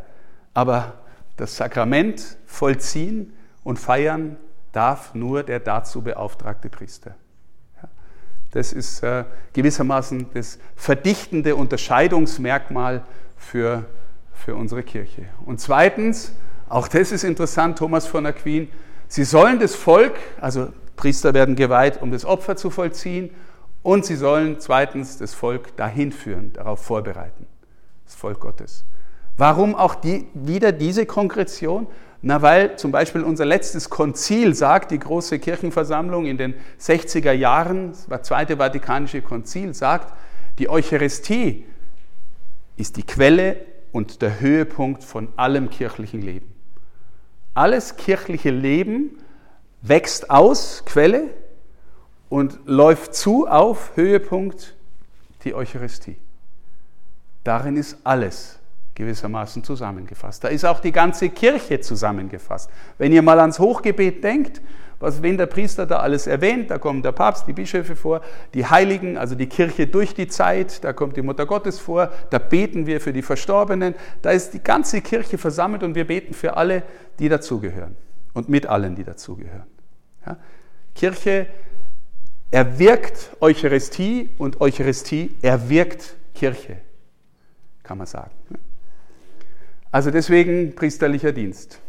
[0.54, 0.94] Aber
[1.38, 4.38] das Sakrament vollziehen und feiern
[4.72, 7.16] darf nur der dazu beauftragte Priester.
[8.52, 13.04] Das ist äh, gewissermaßen das verdichtende Unterscheidungsmerkmal
[13.38, 13.86] für,
[14.34, 15.26] für unsere Kirche.
[15.46, 16.34] Und zweitens,
[16.68, 18.70] auch das ist interessant, Thomas von Aquin,
[19.10, 23.32] sie sollen das Volk, also Priester werden geweiht, um das Opfer zu vollziehen,
[23.84, 27.48] und sie sollen zweitens das Volk dahin führen, darauf vorbereiten,
[28.06, 28.86] das Volk Gottes.
[29.38, 31.88] Warum auch die, wieder diese Konkretion?
[32.22, 37.94] Na, weil zum Beispiel unser letztes Konzil sagt, die große Kirchenversammlung in den 60er Jahren,
[38.10, 40.14] das Zweite Vatikanische Konzil, sagt,
[40.58, 41.66] die Eucharistie
[42.76, 43.56] ist die Quelle
[43.94, 46.54] und der Höhepunkt von allem kirchlichen Leben.
[47.60, 49.18] Alles kirchliche Leben
[49.82, 51.26] wächst aus, Quelle,
[52.30, 54.78] und läuft zu auf Höhepunkt
[55.44, 56.16] die Eucharistie.
[57.44, 58.60] Darin ist alles
[58.96, 60.46] gewissermaßen zusammengefasst.
[60.46, 62.70] Da ist auch die ganze Kirche zusammengefasst.
[62.98, 64.62] Wenn ihr mal ans Hochgebet denkt,
[65.00, 68.22] was, wenn der Priester da alles erwähnt, da kommt der Papst, die Bischöfe vor,
[68.54, 72.38] die Heiligen, also die Kirche durch die Zeit, da kommt die Mutter Gottes vor, da
[72.38, 76.58] beten wir für die Verstorbenen, da ist die ganze Kirche versammelt und wir beten für
[76.58, 76.84] alle,
[77.20, 77.96] die dazugehören
[78.34, 79.68] und mit allen, die dazugehören.
[80.26, 80.38] Ja?
[80.96, 81.48] Kirche
[82.52, 86.78] erwirkt Eucharistie und Eucharistie erwirkt Kirche,
[87.84, 88.32] kann man sagen.
[89.92, 91.80] Also deswegen priesterlicher Dienst.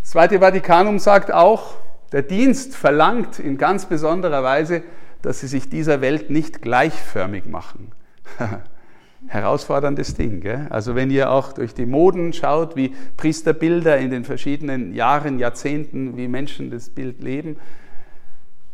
[0.00, 1.76] Das Zweite Vatikanum sagt auch,
[2.14, 4.84] der Dienst verlangt in ganz besonderer Weise,
[5.20, 7.90] dass sie sich dieser Welt nicht gleichförmig machen.
[9.26, 10.40] Herausforderndes Ding.
[10.40, 10.68] Gell?
[10.70, 16.16] Also wenn ihr auch durch die Moden schaut, wie Priesterbilder in den verschiedenen Jahren, Jahrzehnten,
[16.16, 17.56] wie Menschen das Bild leben,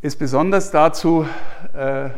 [0.02, 1.24] ist besonders dazu
[1.72, 2.10] äh,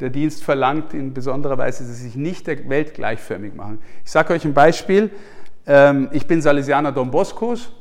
[0.00, 3.78] der Dienst verlangt in besonderer Weise, dass sie sich nicht der Welt gleichförmig machen.
[4.04, 5.10] Ich sage euch ein Beispiel.
[5.64, 7.72] Ähm, ich bin Salesianer Don Boscos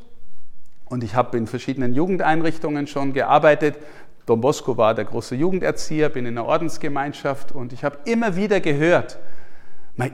[0.85, 3.77] und ich habe in verschiedenen Jugendeinrichtungen schon gearbeitet.
[4.25, 8.59] Don Bosco war der große Jugenderzieher, bin in einer Ordensgemeinschaft und ich habe immer wieder
[8.59, 9.19] gehört,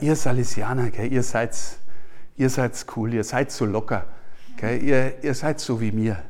[0.01, 1.55] ihr Salesianer, gell, ihr seid
[2.41, 4.05] ihr seid cool, ihr seid so locker,
[4.57, 6.21] gell, ihr, ihr seid so wie mir.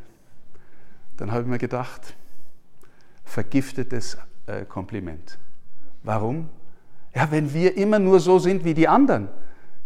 [1.17, 2.15] Dann habe ich mir gedacht,
[3.23, 5.37] vergiftetes äh, Kompliment.
[6.03, 6.49] Warum?
[7.15, 9.29] Ja, wenn wir immer nur so sind wie die anderen,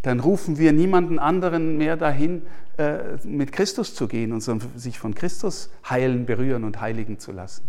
[0.06, 2.44] dann rufen wir niemanden anderen mehr dahin,
[2.78, 4.42] äh, mit Christus zu gehen und
[4.76, 7.68] sich von Christus heilen, berühren und heiligen zu lassen.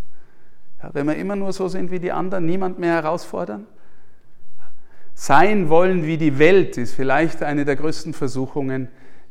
[0.92, 3.66] Wenn wir immer nur so sind wie die anderen, niemand mehr herausfordern?
[5.14, 8.88] Sein wollen wie die Welt ist vielleicht eine der größten Versuchungen,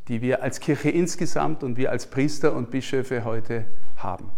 [0.07, 3.65] die wir als Kirche insgesamt und wir als Priester und Bischöfe heute
[3.97, 4.31] haben.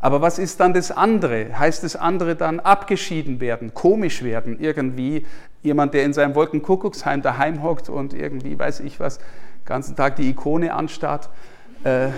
[0.00, 1.58] Aber was ist dann das andere?
[1.58, 5.26] Heißt das andere dann abgeschieden werden, komisch werden, irgendwie
[5.62, 10.16] jemand, der in seinem Wolkenkuckucksheim daheim hockt und irgendwie, weiß ich was, den ganzen Tag
[10.16, 11.28] die Ikone anstarrt?
[11.84, 12.08] Äh,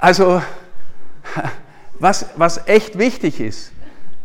[0.00, 0.42] also,
[2.00, 3.70] was, was echt wichtig ist,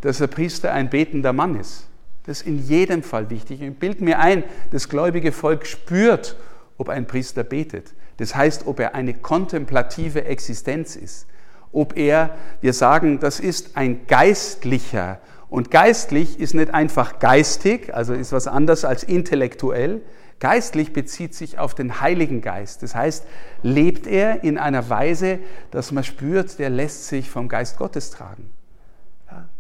[0.02, 1.88] dass der Priester ein betender Mann ist.
[2.26, 3.62] Das ist in jedem Fall wichtig.
[3.62, 6.36] Ich bilde mir ein, das gläubige Volk spürt,
[6.80, 7.93] ob ein Priester betet.
[8.17, 11.28] Das heißt, ob er eine kontemplative Existenz ist
[11.76, 15.20] ob er, wir sagen, das ist ein Geistlicher.
[15.50, 20.02] Und geistlich ist nicht einfach geistig, also ist was anderes als intellektuell.
[20.40, 22.84] Geistlich bezieht sich auf den Heiligen Geist.
[22.84, 23.26] Das heißt,
[23.62, 25.40] lebt er in einer Weise,
[25.72, 28.50] dass man spürt, der lässt sich vom Geist Gottes tragen.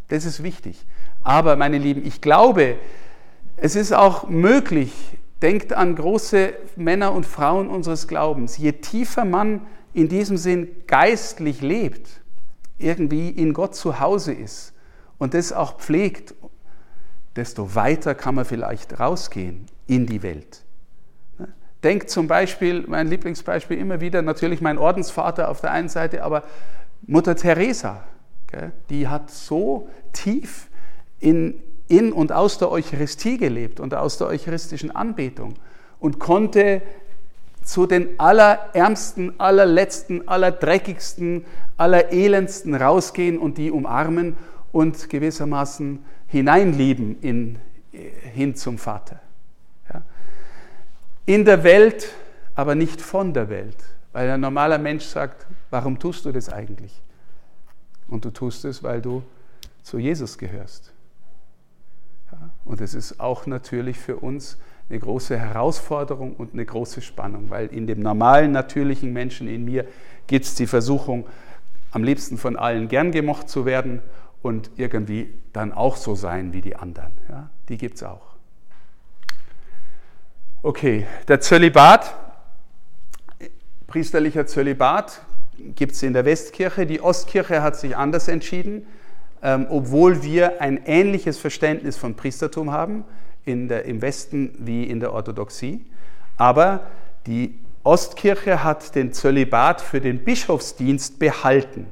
[0.07, 0.85] Das ist wichtig.
[1.23, 2.75] Aber, meine Lieben, ich glaube,
[3.57, 4.91] es ist auch möglich,
[5.41, 9.61] denkt an große Männer und Frauen unseres Glaubens, je tiefer man
[9.95, 12.21] in diesem Sinn geistlich lebt,
[12.77, 14.73] irgendwie in Gott zu Hause ist
[15.17, 16.35] und das auch pflegt,
[17.37, 20.63] desto weiter kann man vielleicht rausgehen in die Welt.
[21.37, 21.47] Ne?
[21.81, 26.43] Denkt zum Beispiel, mein Lieblingsbeispiel immer wieder, natürlich mein Ordensvater auf der einen Seite, aber
[27.07, 28.03] Mutter Teresa,
[28.89, 30.67] die hat so tief
[31.19, 35.53] in, in und aus der Eucharistie gelebt und aus der eucharistischen Anbetung
[35.99, 36.81] und konnte
[37.65, 41.45] zu den allerärmsten, allerletzten, allerdreckigsten,
[41.77, 44.37] allerelendsten rausgehen und die umarmen
[44.71, 47.57] und gewissermaßen hineinlieben in,
[47.91, 49.19] hin zum Vater.
[49.91, 50.03] Ja.
[51.25, 52.13] In der Welt
[52.53, 53.77] aber nicht von der Welt.
[54.13, 57.01] Weil ein normaler Mensch sagt, warum tust du das eigentlich?
[58.07, 59.23] Und du tust es, weil du
[59.83, 60.93] zu Jesus gehörst.
[62.31, 64.57] Ja, und es ist auch natürlich für uns
[64.89, 69.85] eine große Herausforderung und eine große Spannung, weil in dem normalen, natürlichen Menschen in mir
[70.27, 71.25] gibt es die Versuchung,
[71.91, 74.01] am liebsten von allen gern gemocht zu werden
[74.41, 77.11] und irgendwie dann auch so sein wie die anderen.
[77.29, 78.35] Ja, die gibt es auch.
[80.61, 82.13] Okay, der Zölibat,
[83.87, 85.21] priesterlicher Zölibat,
[85.75, 86.85] gibt es in der Westkirche.
[86.85, 88.85] Die Ostkirche hat sich anders entschieden,
[89.41, 93.05] ähm, obwohl wir ein ähnliches Verständnis von Priestertum haben
[93.45, 95.85] der, im Westen wie in der Orthodoxie.
[96.37, 96.87] Aber
[97.27, 101.87] die Ostkirche hat den Zölibat für den Bischofsdienst behalten.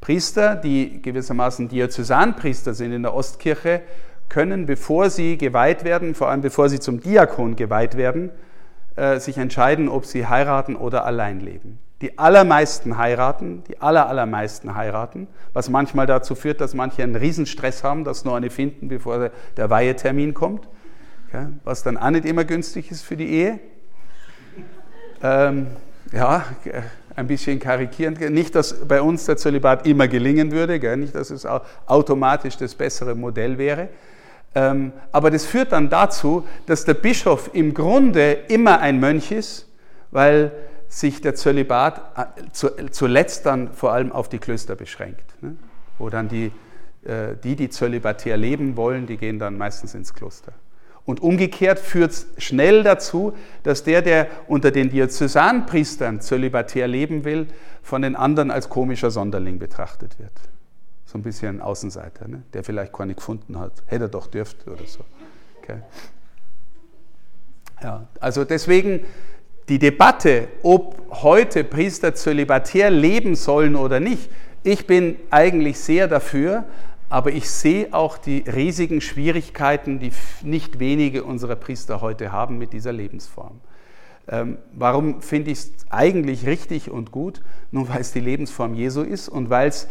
[0.00, 3.82] Priester, die gewissermaßen Diözesanpriester sind in der Ostkirche,
[4.28, 8.30] können, bevor sie geweiht werden, vor allem bevor sie zum Diakon geweiht werden,
[8.96, 11.78] äh, sich entscheiden, ob sie heiraten oder allein leben.
[12.00, 17.84] Die allermeisten heiraten, die aller, allermeisten heiraten, was manchmal dazu führt, dass manche einen Riesenstress
[17.84, 20.66] haben, dass nur eine finden, bevor der Weihetermin kommt,
[21.32, 23.60] ja, was dann auch nicht immer günstig ist für die Ehe.
[25.22, 25.66] Ähm,
[26.12, 26.44] ja,
[27.14, 28.20] ein bisschen karikierend.
[28.30, 30.96] Nicht, dass bei uns der Zölibat immer gelingen würde, gell?
[30.96, 31.46] nicht, dass es
[31.86, 33.88] automatisch das bessere Modell wäre.
[34.54, 39.68] Ähm, aber das führt dann dazu, dass der Bischof im Grunde immer ein Mönch ist,
[40.10, 40.50] weil
[40.90, 42.02] sich der Zölibat
[42.36, 45.40] äh, zuletzt dann vor allem auf die Klöster beschränkt.
[45.40, 45.56] Ne?
[45.98, 46.52] Wo dann die,
[47.04, 50.52] äh, die, die zölibatär leben wollen, die gehen dann meistens ins Kloster.
[51.04, 57.46] Und umgekehrt führt es schnell dazu, dass der, der unter den Diözesanpriestern zölibatär leben will,
[57.82, 60.32] von den anderen als komischer Sonderling betrachtet wird.
[61.06, 62.42] So ein bisschen ein Außenseiter, ne?
[62.52, 63.72] der vielleicht keine gefunden hat.
[63.86, 65.00] Hätte er doch dürft oder so.
[65.62, 65.82] Okay.
[67.82, 69.04] Ja, also deswegen
[69.70, 74.28] die Debatte, ob heute Priester zölibatär leben sollen oder nicht,
[74.64, 76.64] ich bin eigentlich sehr dafür,
[77.08, 80.10] aber ich sehe auch die riesigen Schwierigkeiten, die
[80.42, 83.60] nicht wenige unserer Priester heute haben mit dieser Lebensform.
[84.28, 87.40] Ähm, warum finde ich es eigentlich richtig und gut?
[87.70, 89.88] Nur weil es die Lebensform Jesu ist und weil es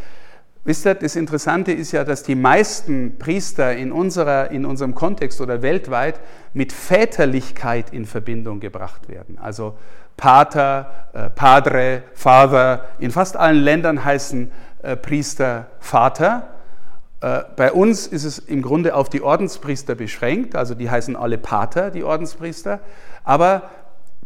[0.65, 5.39] Wisst ihr, das Interessante ist ja, dass die meisten Priester in, unserer, in unserem Kontext
[5.39, 6.19] oder weltweit
[6.53, 9.37] mit Väterlichkeit in Verbindung gebracht werden.
[9.39, 9.75] Also
[10.17, 12.85] Pater, äh, Padre, Vater.
[12.99, 14.51] In fast allen Ländern heißen
[14.83, 16.49] äh, Priester Vater.
[17.21, 21.37] Äh, bei uns ist es im Grunde auf die Ordenspriester beschränkt, also die heißen alle
[21.37, 22.81] Pater, die Ordenspriester.
[23.23, 23.69] Aber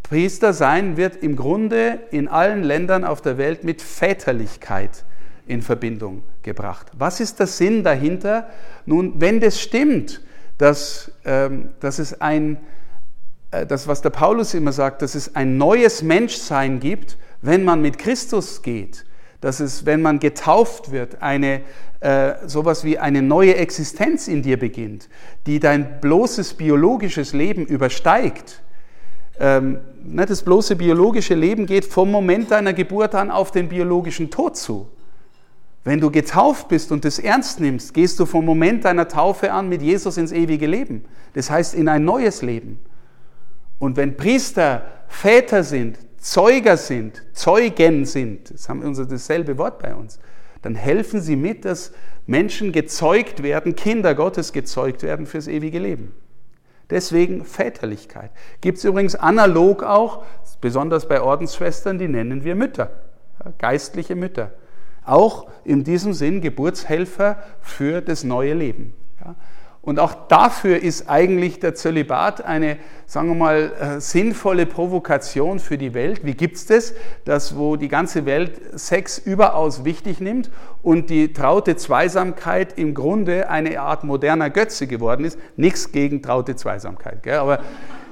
[0.01, 5.05] Priester sein wird im Grunde in allen Ländern auf der Welt mit Väterlichkeit
[5.47, 6.87] in Verbindung gebracht.
[6.97, 8.49] Was ist der Sinn dahinter?
[8.85, 10.21] Nun, wenn das stimmt,
[10.57, 12.57] dass, ähm, dass es ein,
[13.51, 17.81] äh, das, was der Paulus immer sagt, dass es ein neues Menschsein gibt, wenn man
[17.81, 19.05] mit Christus geht,
[19.41, 21.61] dass es, wenn man getauft wird, eine,
[21.99, 25.09] äh, sowas wie eine neue Existenz in dir beginnt,
[25.45, 28.61] die dein bloßes biologisches Leben übersteigt.
[29.39, 34.29] Ähm, ne, das bloße biologische Leben geht vom Moment deiner Geburt an auf den biologischen
[34.29, 34.87] Tod zu.
[35.83, 39.67] Wenn du getauft bist und das ernst nimmst, gehst du vom Moment deiner Taufe an
[39.67, 41.03] mit Jesus ins ewige Leben.
[41.33, 42.79] Das heißt in ein neues Leben.
[43.79, 49.93] Und wenn Priester Väter sind, Zeuger sind, Zeugen sind, das haben wir dasselbe Wort bei
[49.93, 50.19] uns,
[50.61, 51.91] dann helfen sie mit, dass
[52.25, 56.13] Menschen gezeugt werden, Kinder Gottes gezeugt werden fürs ewige Leben.
[56.89, 58.31] Deswegen Väterlichkeit.
[58.61, 60.23] Gibt es übrigens analog auch,
[60.61, 62.89] besonders bei Ordensschwestern, die nennen wir Mütter,
[63.57, 64.53] geistliche Mütter.
[65.05, 68.93] Auch in diesem Sinn Geburtshelfer für das neue Leben.
[69.23, 69.35] Ja.
[69.83, 75.77] Und auch dafür ist eigentlich der Zölibat eine, sagen wir mal, äh, sinnvolle Provokation für
[75.77, 76.21] die Welt.
[76.23, 76.93] Wie gibt es das,
[77.25, 80.49] dass wo die ganze Welt Sex überaus wichtig nimmt
[80.83, 85.37] und die traute Zweisamkeit im Grunde eine Art moderner Götze geworden ist?
[85.57, 87.21] Nichts gegen traute Zweisamkeit.
[87.21, 87.39] Gell?
[87.39, 87.59] Aber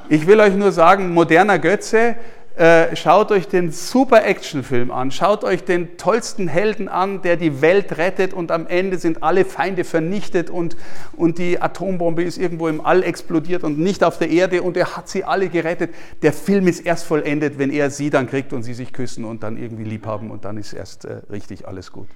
[0.10, 2.18] ich will euch nur sagen, moderner Götze
[2.56, 7.62] äh, schaut euch den super Actionfilm an, schaut euch den tollsten Helden an, der die
[7.62, 10.76] Welt rettet und am Ende sind alle Feinde vernichtet und,
[11.16, 14.98] und die Atombombe ist irgendwo im All explodiert und nicht auf der Erde und er
[14.98, 15.96] hat sie alle gerettet.
[16.24, 19.44] Der Film ist erst vollendet, wenn er sie dann kriegt und sie sich küssen und
[19.44, 22.10] dann irgendwie lieb haben und dann ist erst äh, richtig alles gut.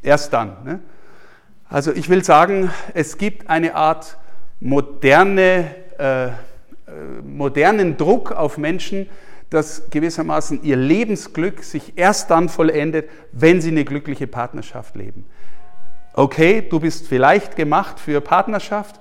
[0.00, 0.56] Erst dann.
[0.64, 0.78] Ne?
[1.68, 4.16] Also ich will sagen, es gibt eine Art
[4.60, 6.30] moderne, äh, äh
[7.24, 9.08] modernen Druck auf Menschen,
[9.50, 15.24] dass gewissermaßen ihr Lebensglück sich erst dann vollendet, wenn sie eine glückliche Partnerschaft leben.
[16.14, 19.00] Okay, du bist vielleicht gemacht für Partnerschaft,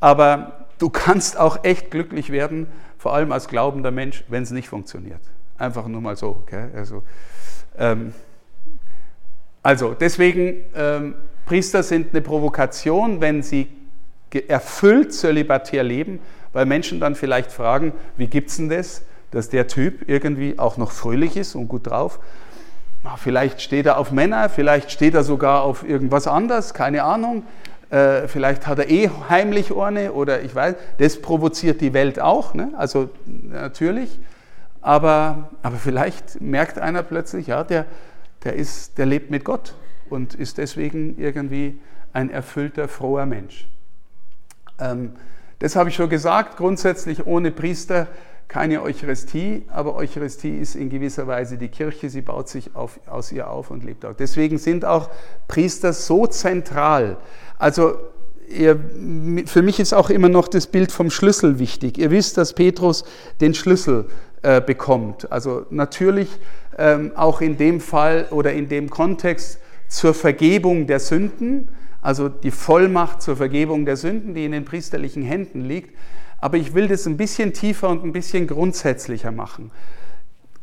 [0.00, 2.68] aber du kannst auch echt glücklich werden
[2.98, 5.20] vor allem als glaubender Mensch, wenn es nicht funktioniert.
[5.58, 6.28] Einfach nur mal so.
[6.42, 6.68] Okay?
[6.74, 7.02] Also,
[7.76, 8.14] ähm,
[9.60, 13.68] also, deswegen, ähm, Priester sind eine Provokation, wenn sie
[14.48, 16.20] erfüllt zölibatär leben,
[16.52, 20.76] weil Menschen dann vielleicht fragen, wie gibt es denn das, dass der Typ irgendwie auch
[20.76, 22.20] noch fröhlich ist und gut drauf.
[23.16, 27.42] Vielleicht steht er auf Männer, vielleicht steht er sogar auf irgendwas anderes, keine Ahnung.
[27.90, 32.54] Äh, vielleicht hat er eh heimlich Orne oder ich weiß, das provoziert die Welt auch,
[32.54, 32.72] ne?
[32.76, 34.20] also natürlich.
[34.80, 37.86] Aber, aber vielleicht merkt einer plötzlich, ja, der,
[38.44, 39.74] der, ist, der lebt mit Gott
[40.08, 41.78] und ist deswegen irgendwie
[42.12, 43.68] ein erfüllter, froher Mensch.
[44.78, 45.12] Ähm,
[45.58, 48.08] das habe ich schon gesagt, grundsätzlich ohne Priester
[48.52, 53.32] keine Eucharistie, aber Eucharistie ist in gewisser Weise die Kirche, sie baut sich auf, aus
[53.32, 54.12] ihr auf und lebt auch.
[54.12, 55.08] Deswegen sind auch
[55.48, 57.16] Priester so zentral.
[57.58, 57.94] Also
[58.46, 58.78] ihr,
[59.46, 61.96] für mich ist auch immer noch das Bild vom Schlüssel wichtig.
[61.96, 63.04] Ihr wisst, dass Petrus
[63.40, 64.04] den Schlüssel
[64.42, 65.32] äh, bekommt.
[65.32, 66.28] Also natürlich
[66.76, 71.70] ähm, auch in dem Fall oder in dem Kontext zur Vergebung der Sünden,
[72.02, 75.96] also die Vollmacht zur Vergebung der Sünden, die in den priesterlichen Händen liegt.
[76.42, 79.70] Aber ich will das ein bisschen tiefer und ein bisschen grundsätzlicher machen.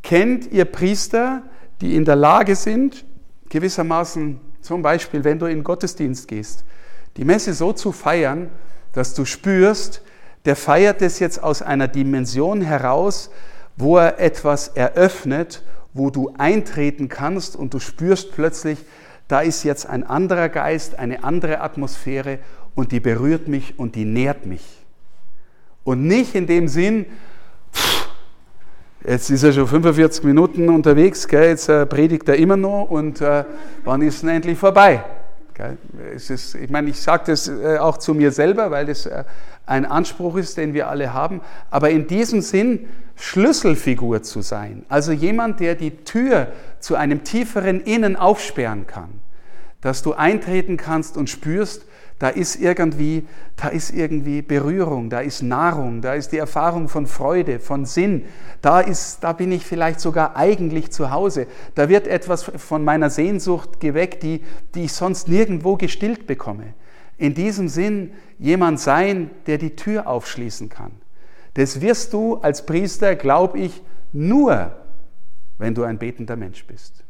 [0.03, 1.41] Kennt ihr Priester,
[1.80, 3.05] die in der Lage sind,
[3.47, 6.65] gewissermaßen, zum Beispiel, wenn du in den Gottesdienst gehst,
[7.15, 8.49] die Messe so zu feiern,
[8.91, 10.01] dass du spürst,
[10.43, 13.32] der feiert es jetzt aus einer Dimension heraus,
[13.77, 15.63] wo er etwas eröffnet,
[15.93, 18.80] wo du eintreten kannst und du spürst plötzlich,
[19.30, 22.39] da ist jetzt ein anderer Geist, eine andere Atmosphäre
[22.75, 24.78] und die berührt mich und die nährt mich.
[25.84, 27.05] Und nicht in dem Sinn,
[29.05, 33.21] jetzt ist er schon 45 Minuten unterwegs, gell, jetzt äh, predigt er immer noch und
[33.21, 33.45] äh,
[33.84, 35.03] wann ist es endlich vorbei?
[36.15, 39.25] Es ist, ich meine, ich sage das äh, auch zu mir selber, weil das äh,
[39.65, 45.11] ein Anspruch ist, den wir alle haben, aber in diesem Sinn Schlüsselfigur zu sein, also
[45.11, 46.47] jemand, der die Tür
[46.80, 49.09] zu einem tieferen Innen aufsperren kann,
[49.82, 51.86] dass du eintreten kannst und spürst,
[52.20, 57.07] da ist irgendwie, da ist irgendwie Berührung, da ist Nahrung, da ist die Erfahrung von
[57.07, 58.26] Freude, von Sinn.
[58.61, 61.47] Da ist, da bin ich vielleicht sogar eigentlich zu Hause.
[61.76, 64.43] Da wird etwas von meiner Sehnsucht geweckt, die,
[64.76, 66.74] die ich sonst nirgendwo gestillt bekomme.
[67.17, 70.91] In diesem Sinn jemand sein, der die Tür aufschließen kann.
[71.53, 74.74] Das wirst du als Priester, glaube ich, nur,
[75.57, 77.05] wenn du ein betender Mensch bist.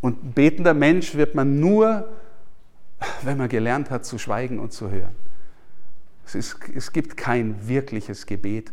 [0.00, 2.08] Und ein betender Mensch wird man nur,
[3.22, 5.14] wenn man gelernt hat zu schweigen und zu hören.
[6.26, 8.72] Es, ist, es gibt kein wirkliches Gebet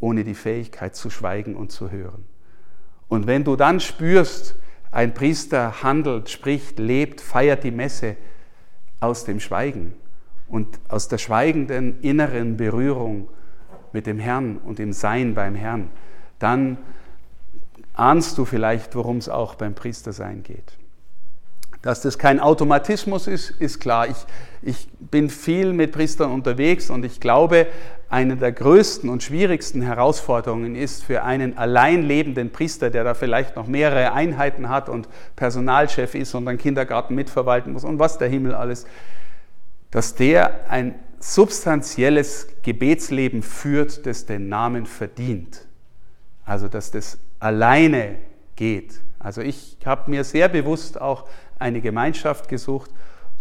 [0.00, 2.24] ohne die Fähigkeit zu schweigen und zu hören.
[3.08, 4.56] Und wenn du dann spürst,
[4.90, 8.16] ein Priester handelt, spricht, lebt, feiert die Messe
[9.00, 9.94] aus dem Schweigen
[10.48, 13.28] und aus der schweigenden inneren Berührung
[13.92, 15.90] mit dem Herrn und dem Sein beim Herrn,
[16.38, 16.78] dann
[17.94, 20.79] ahnst du vielleicht, worum es auch beim Priestersein geht.
[21.82, 24.06] Dass das kein Automatismus ist, ist klar.
[24.08, 24.16] Ich,
[24.62, 27.66] ich bin viel mit Priestern unterwegs und ich glaube,
[28.10, 33.56] eine der größten und schwierigsten Herausforderungen ist für einen allein lebenden Priester, der da vielleicht
[33.56, 38.28] noch mehrere Einheiten hat und Personalchef ist und einen Kindergarten mitverwalten muss und was der
[38.28, 38.84] Himmel alles,
[39.90, 45.66] dass der ein substanzielles Gebetsleben führt, das den Namen verdient.
[46.44, 48.16] Also dass das alleine
[48.56, 49.00] geht.
[49.20, 51.28] Also ich habe mir sehr bewusst auch
[51.60, 52.90] eine Gemeinschaft gesucht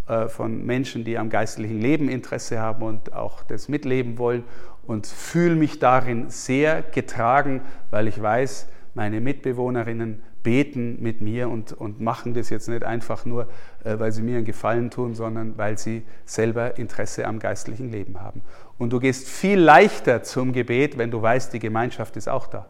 [0.07, 4.43] äh, von Menschen, die am geistlichen Leben Interesse haben und auch das mitleben wollen
[4.85, 7.61] und fühle mich darin sehr getragen,
[7.91, 13.25] weil ich weiß, meine Mitbewohnerinnen beten mit mir und, und machen das jetzt nicht einfach
[13.25, 13.49] nur,
[13.83, 18.21] äh, weil sie mir einen Gefallen tun, sondern weil sie selber Interesse am geistlichen Leben
[18.21, 18.41] haben.
[18.77, 22.67] Und du gehst viel leichter zum Gebet, wenn du weißt, die Gemeinschaft ist auch da.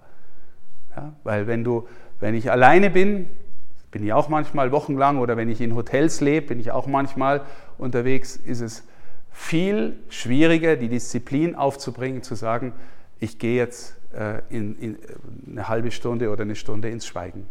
[0.96, 1.88] Ja, weil wenn du,
[2.20, 3.30] wenn ich alleine bin,
[3.92, 7.42] bin ich auch manchmal wochenlang oder wenn ich in Hotels lebe, bin ich auch manchmal
[7.78, 8.84] unterwegs, ist es
[9.32, 12.74] viel schwieriger, die Disziplin aufzubringen, zu sagen,
[13.20, 14.98] ich gehe jetzt äh, in, in
[15.48, 17.48] eine halbe Stunde oder eine Stunde ins Schweigen.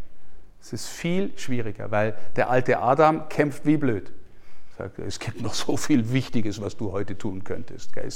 [0.60, 4.12] Es ist viel schwieriger, weil der alte Adam kämpft wie blöd.
[4.76, 7.92] Sagt, es gibt noch so viel Wichtiges, was du heute tun könntest.
[7.92, 8.08] Gell?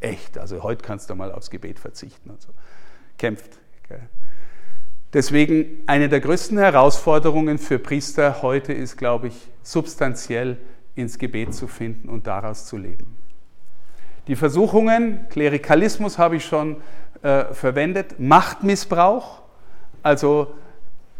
[0.00, 2.50] echt, also heute kannst du mal aufs Gebet verzichten und so.
[3.16, 3.58] Kämpft.
[3.88, 4.08] Gell?
[5.12, 10.56] Deswegen eine der größten Herausforderungen für Priester heute ist, glaube ich, substanziell
[10.94, 13.16] ins Gebet zu finden und daraus zu leben.
[14.28, 16.76] Die Versuchungen, Klerikalismus habe ich schon
[17.22, 19.42] äh, verwendet, Machtmissbrauch,
[20.02, 20.54] also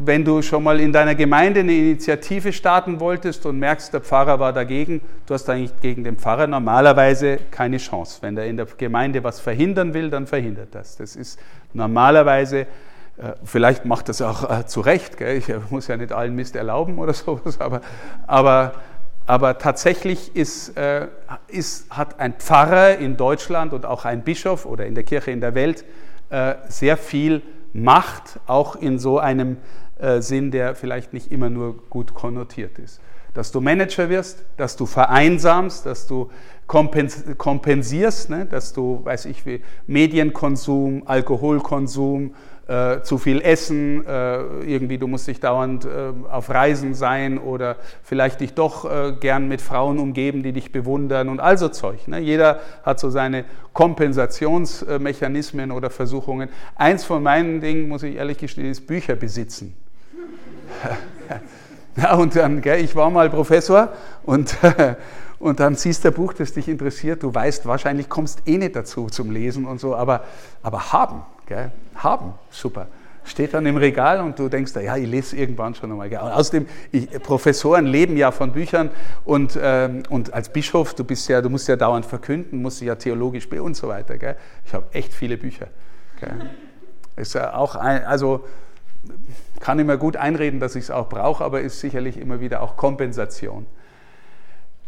[0.02, 4.40] wenn du schon mal in deiner Gemeinde eine Initiative starten wolltest und merkst, der Pfarrer
[4.40, 8.18] war dagegen, du hast eigentlich gegen den Pfarrer normalerweise keine Chance.
[8.22, 10.96] Wenn er in der Gemeinde was verhindern will, dann verhindert das.
[10.96, 11.38] Das ist
[11.74, 12.66] normalerweise,
[13.44, 15.36] vielleicht macht das auch äh, zu Recht, gell?
[15.36, 17.80] ich muss ja nicht allen Mist erlauben oder sowas, aber,
[18.26, 18.72] aber,
[19.26, 21.08] aber tatsächlich ist, äh,
[21.48, 25.40] ist, hat ein Pfarrer in Deutschland und auch ein Bischof oder in der Kirche in
[25.40, 25.84] der Welt
[26.68, 27.42] sehr viel
[27.72, 29.56] Macht, auch in so einem
[30.00, 33.00] äh, Sinn, der vielleicht nicht immer nur gut konnotiert ist.
[33.34, 36.30] Dass du Manager wirst, dass du vereinsamst, dass du
[36.66, 38.46] kompensierst, ne?
[38.46, 42.34] dass du, weiß ich wie, Medienkonsum, Alkoholkonsum,
[42.70, 47.74] äh, zu viel Essen, äh, irgendwie du musst dich dauernd äh, auf Reisen sein oder
[48.04, 52.06] vielleicht dich doch äh, gern mit Frauen umgeben, die dich bewundern und all so Zeug.
[52.06, 52.20] Ne?
[52.20, 56.48] Jeder hat so seine Kompensationsmechanismen oder Versuchungen.
[56.76, 59.74] Eins von meinen Dingen, muss ich ehrlich gestehen, ist Bücher besitzen.
[61.96, 63.88] ja, und dann, gell, ich war mal Professor
[64.22, 64.56] und,
[65.40, 67.24] und dann siehst du ein Buch, das dich interessiert.
[67.24, 70.22] Du weißt, wahrscheinlich kommst eh nicht dazu zum Lesen und so, aber,
[70.62, 72.86] aber haben, gell, haben, super.
[73.24, 76.08] Steht dann im Regal und du denkst, ja, ich lese irgendwann schon einmal.
[76.08, 78.90] Und außerdem, ich, Professoren leben ja von Büchern
[79.24, 82.94] und, ähm, und als Bischof, du, bist ja, du musst ja dauernd verkünden, musst ja
[82.94, 84.16] theologisch und so weiter.
[84.16, 84.36] Gell.
[84.64, 85.66] Ich habe echt viele Bücher.
[86.18, 86.50] Gell.
[87.16, 88.44] Ist ja auch ein, also
[89.58, 92.62] kann ich mir gut einreden, dass ich es auch brauche, aber ist sicherlich immer wieder
[92.62, 93.66] auch Kompensation.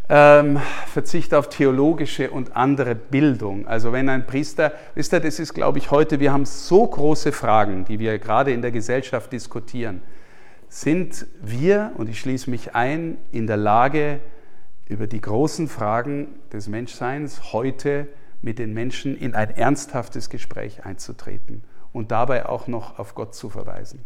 [0.09, 3.67] Ähm, Verzicht auf theologische und andere Bildung.
[3.67, 7.33] Also wenn ein Priester, wisst ihr, das ist, glaube ich, heute, wir haben so große
[7.33, 10.03] Fragen, die wir gerade in der Gesellschaft diskutieren.
[10.69, 14.21] Sind wir, und ich schließe mich ein, in der Lage,
[14.89, 18.09] über die großen Fragen des Menschseins heute
[18.43, 23.49] mit den Menschen in ein ernsthaftes Gespräch einzutreten und dabei auch noch auf Gott zu
[23.49, 24.05] verweisen?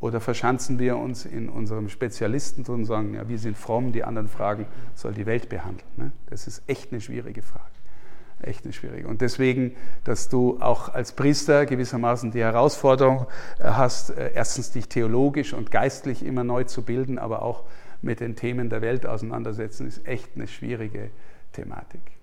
[0.00, 4.28] Oder verschanzen wir uns in unserem Spezialisten und sagen, ja, wir sind fromm, die anderen
[4.28, 5.90] Fragen soll die Welt behandeln.
[5.96, 6.12] Ne?
[6.30, 7.64] Das ist echt eine schwierige Frage.
[8.40, 9.08] Echt eine schwierige.
[9.08, 9.74] Und deswegen,
[10.04, 13.26] dass du auch als Priester gewissermaßen die Herausforderung
[13.58, 17.64] äh, hast, äh, erstens dich theologisch und geistlich immer neu zu bilden, aber auch
[18.00, 21.10] mit den Themen der Welt auseinandersetzen, ist echt eine schwierige
[21.52, 22.17] Thematik.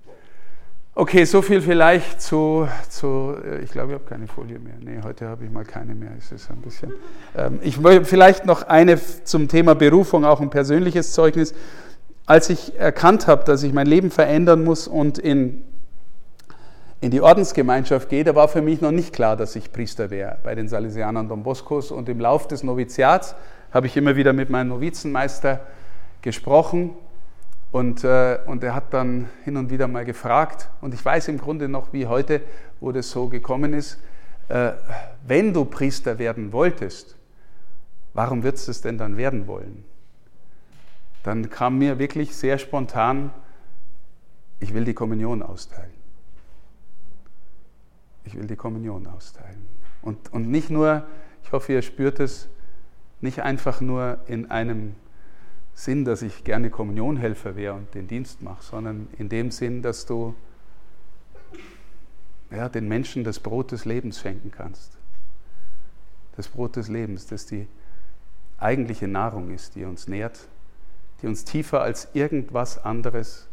[0.98, 4.76] Okay, so viel vielleicht zu, zu äh, ich glaube, ich habe keine Folie mehr.
[4.80, 6.12] Nee, heute habe ich mal keine mehr.
[6.18, 6.94] Es ist ein bisschen.
[7.36, 11.54] Ähm, ich will vielleicht noch eine zum Thema Berufung, auch ein persönliches Zeugnis.
[12.26, 15.66] Als ich erkannt habe, dass ich mein Leben verändern muss und in,
[17.02, 20.38] in die Ordensgemeinschaft gehe, da war für mich noch nicht klar, dass ich Priester wäre
[20.44, 21.92] bei den Salesianern Don Boscos.
[21.92, 23.36] Und im Lauf des Noviziats
[23.72, 25.60] habe ich immer wieder mit meinem Novizenmeister
[26.22, 26.92] gesprochen
[27.76, 31.38] und, äh, und er hat dann hin und wieder mal gefragt, und ich weiß im
[31.38, 32.40] Grunde noch wie heute,
[32.80, 34.00] wo das so gekommen ist,
[34.48, 34.72] äh,
[35.28, 37.18] wenn du Priester werden wolltest,
[38.14, 39.84] warum würdest du es denn dann werden wollen?
[41.24, 43.32] Dann kam mir wirklich sehr spontan,
[44.62, 45.92] ich will die Kommunion austeilen.
[48.24, 49.68] Ich will die Kommunion austeilen.
[50.02, 51.04] Und, und nicht nur,
[51.44, 52.48] ich hoffe, ihr spürt es,
[53.20, 54.96] nicht einfach nur in einem
[55.76, 60.06] Sinn, dass ich gerne Kommunionhelfer wäre und den Dienst mache, sondern in dem Sinn, dass
[60.06, 60.34] du
[62.50, 64.98] ja, den Menschen das Brot des Lebens schenken kannst.
[66.38, 67.68] Das Brot des Lebens, das die
[68.58, 70.48] eigentliche Nahrung ist, die uns nährt,
[71.22, 73.48] die uns tiefer als irgendwas anderes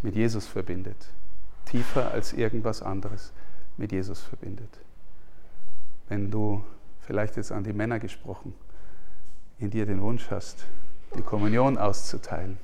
[0.00, 1.08] mit Jesus verbindet.
[1.66, 3.32] Tiefer als irgendwas anderes
[3.76, 4.80] mit Jesus verbindet.
[6.08, 6.64] Wenn du
[7.00, 8.54] vielleicht jetzt an die Männer gesprochen,
[9.58, 10.64] in dir den Wunsch hast,
[11.14, 12.58] die Kommunion auszuteilen,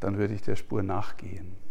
[0.00, 1.63] dann würde ich der Spur nachgehen.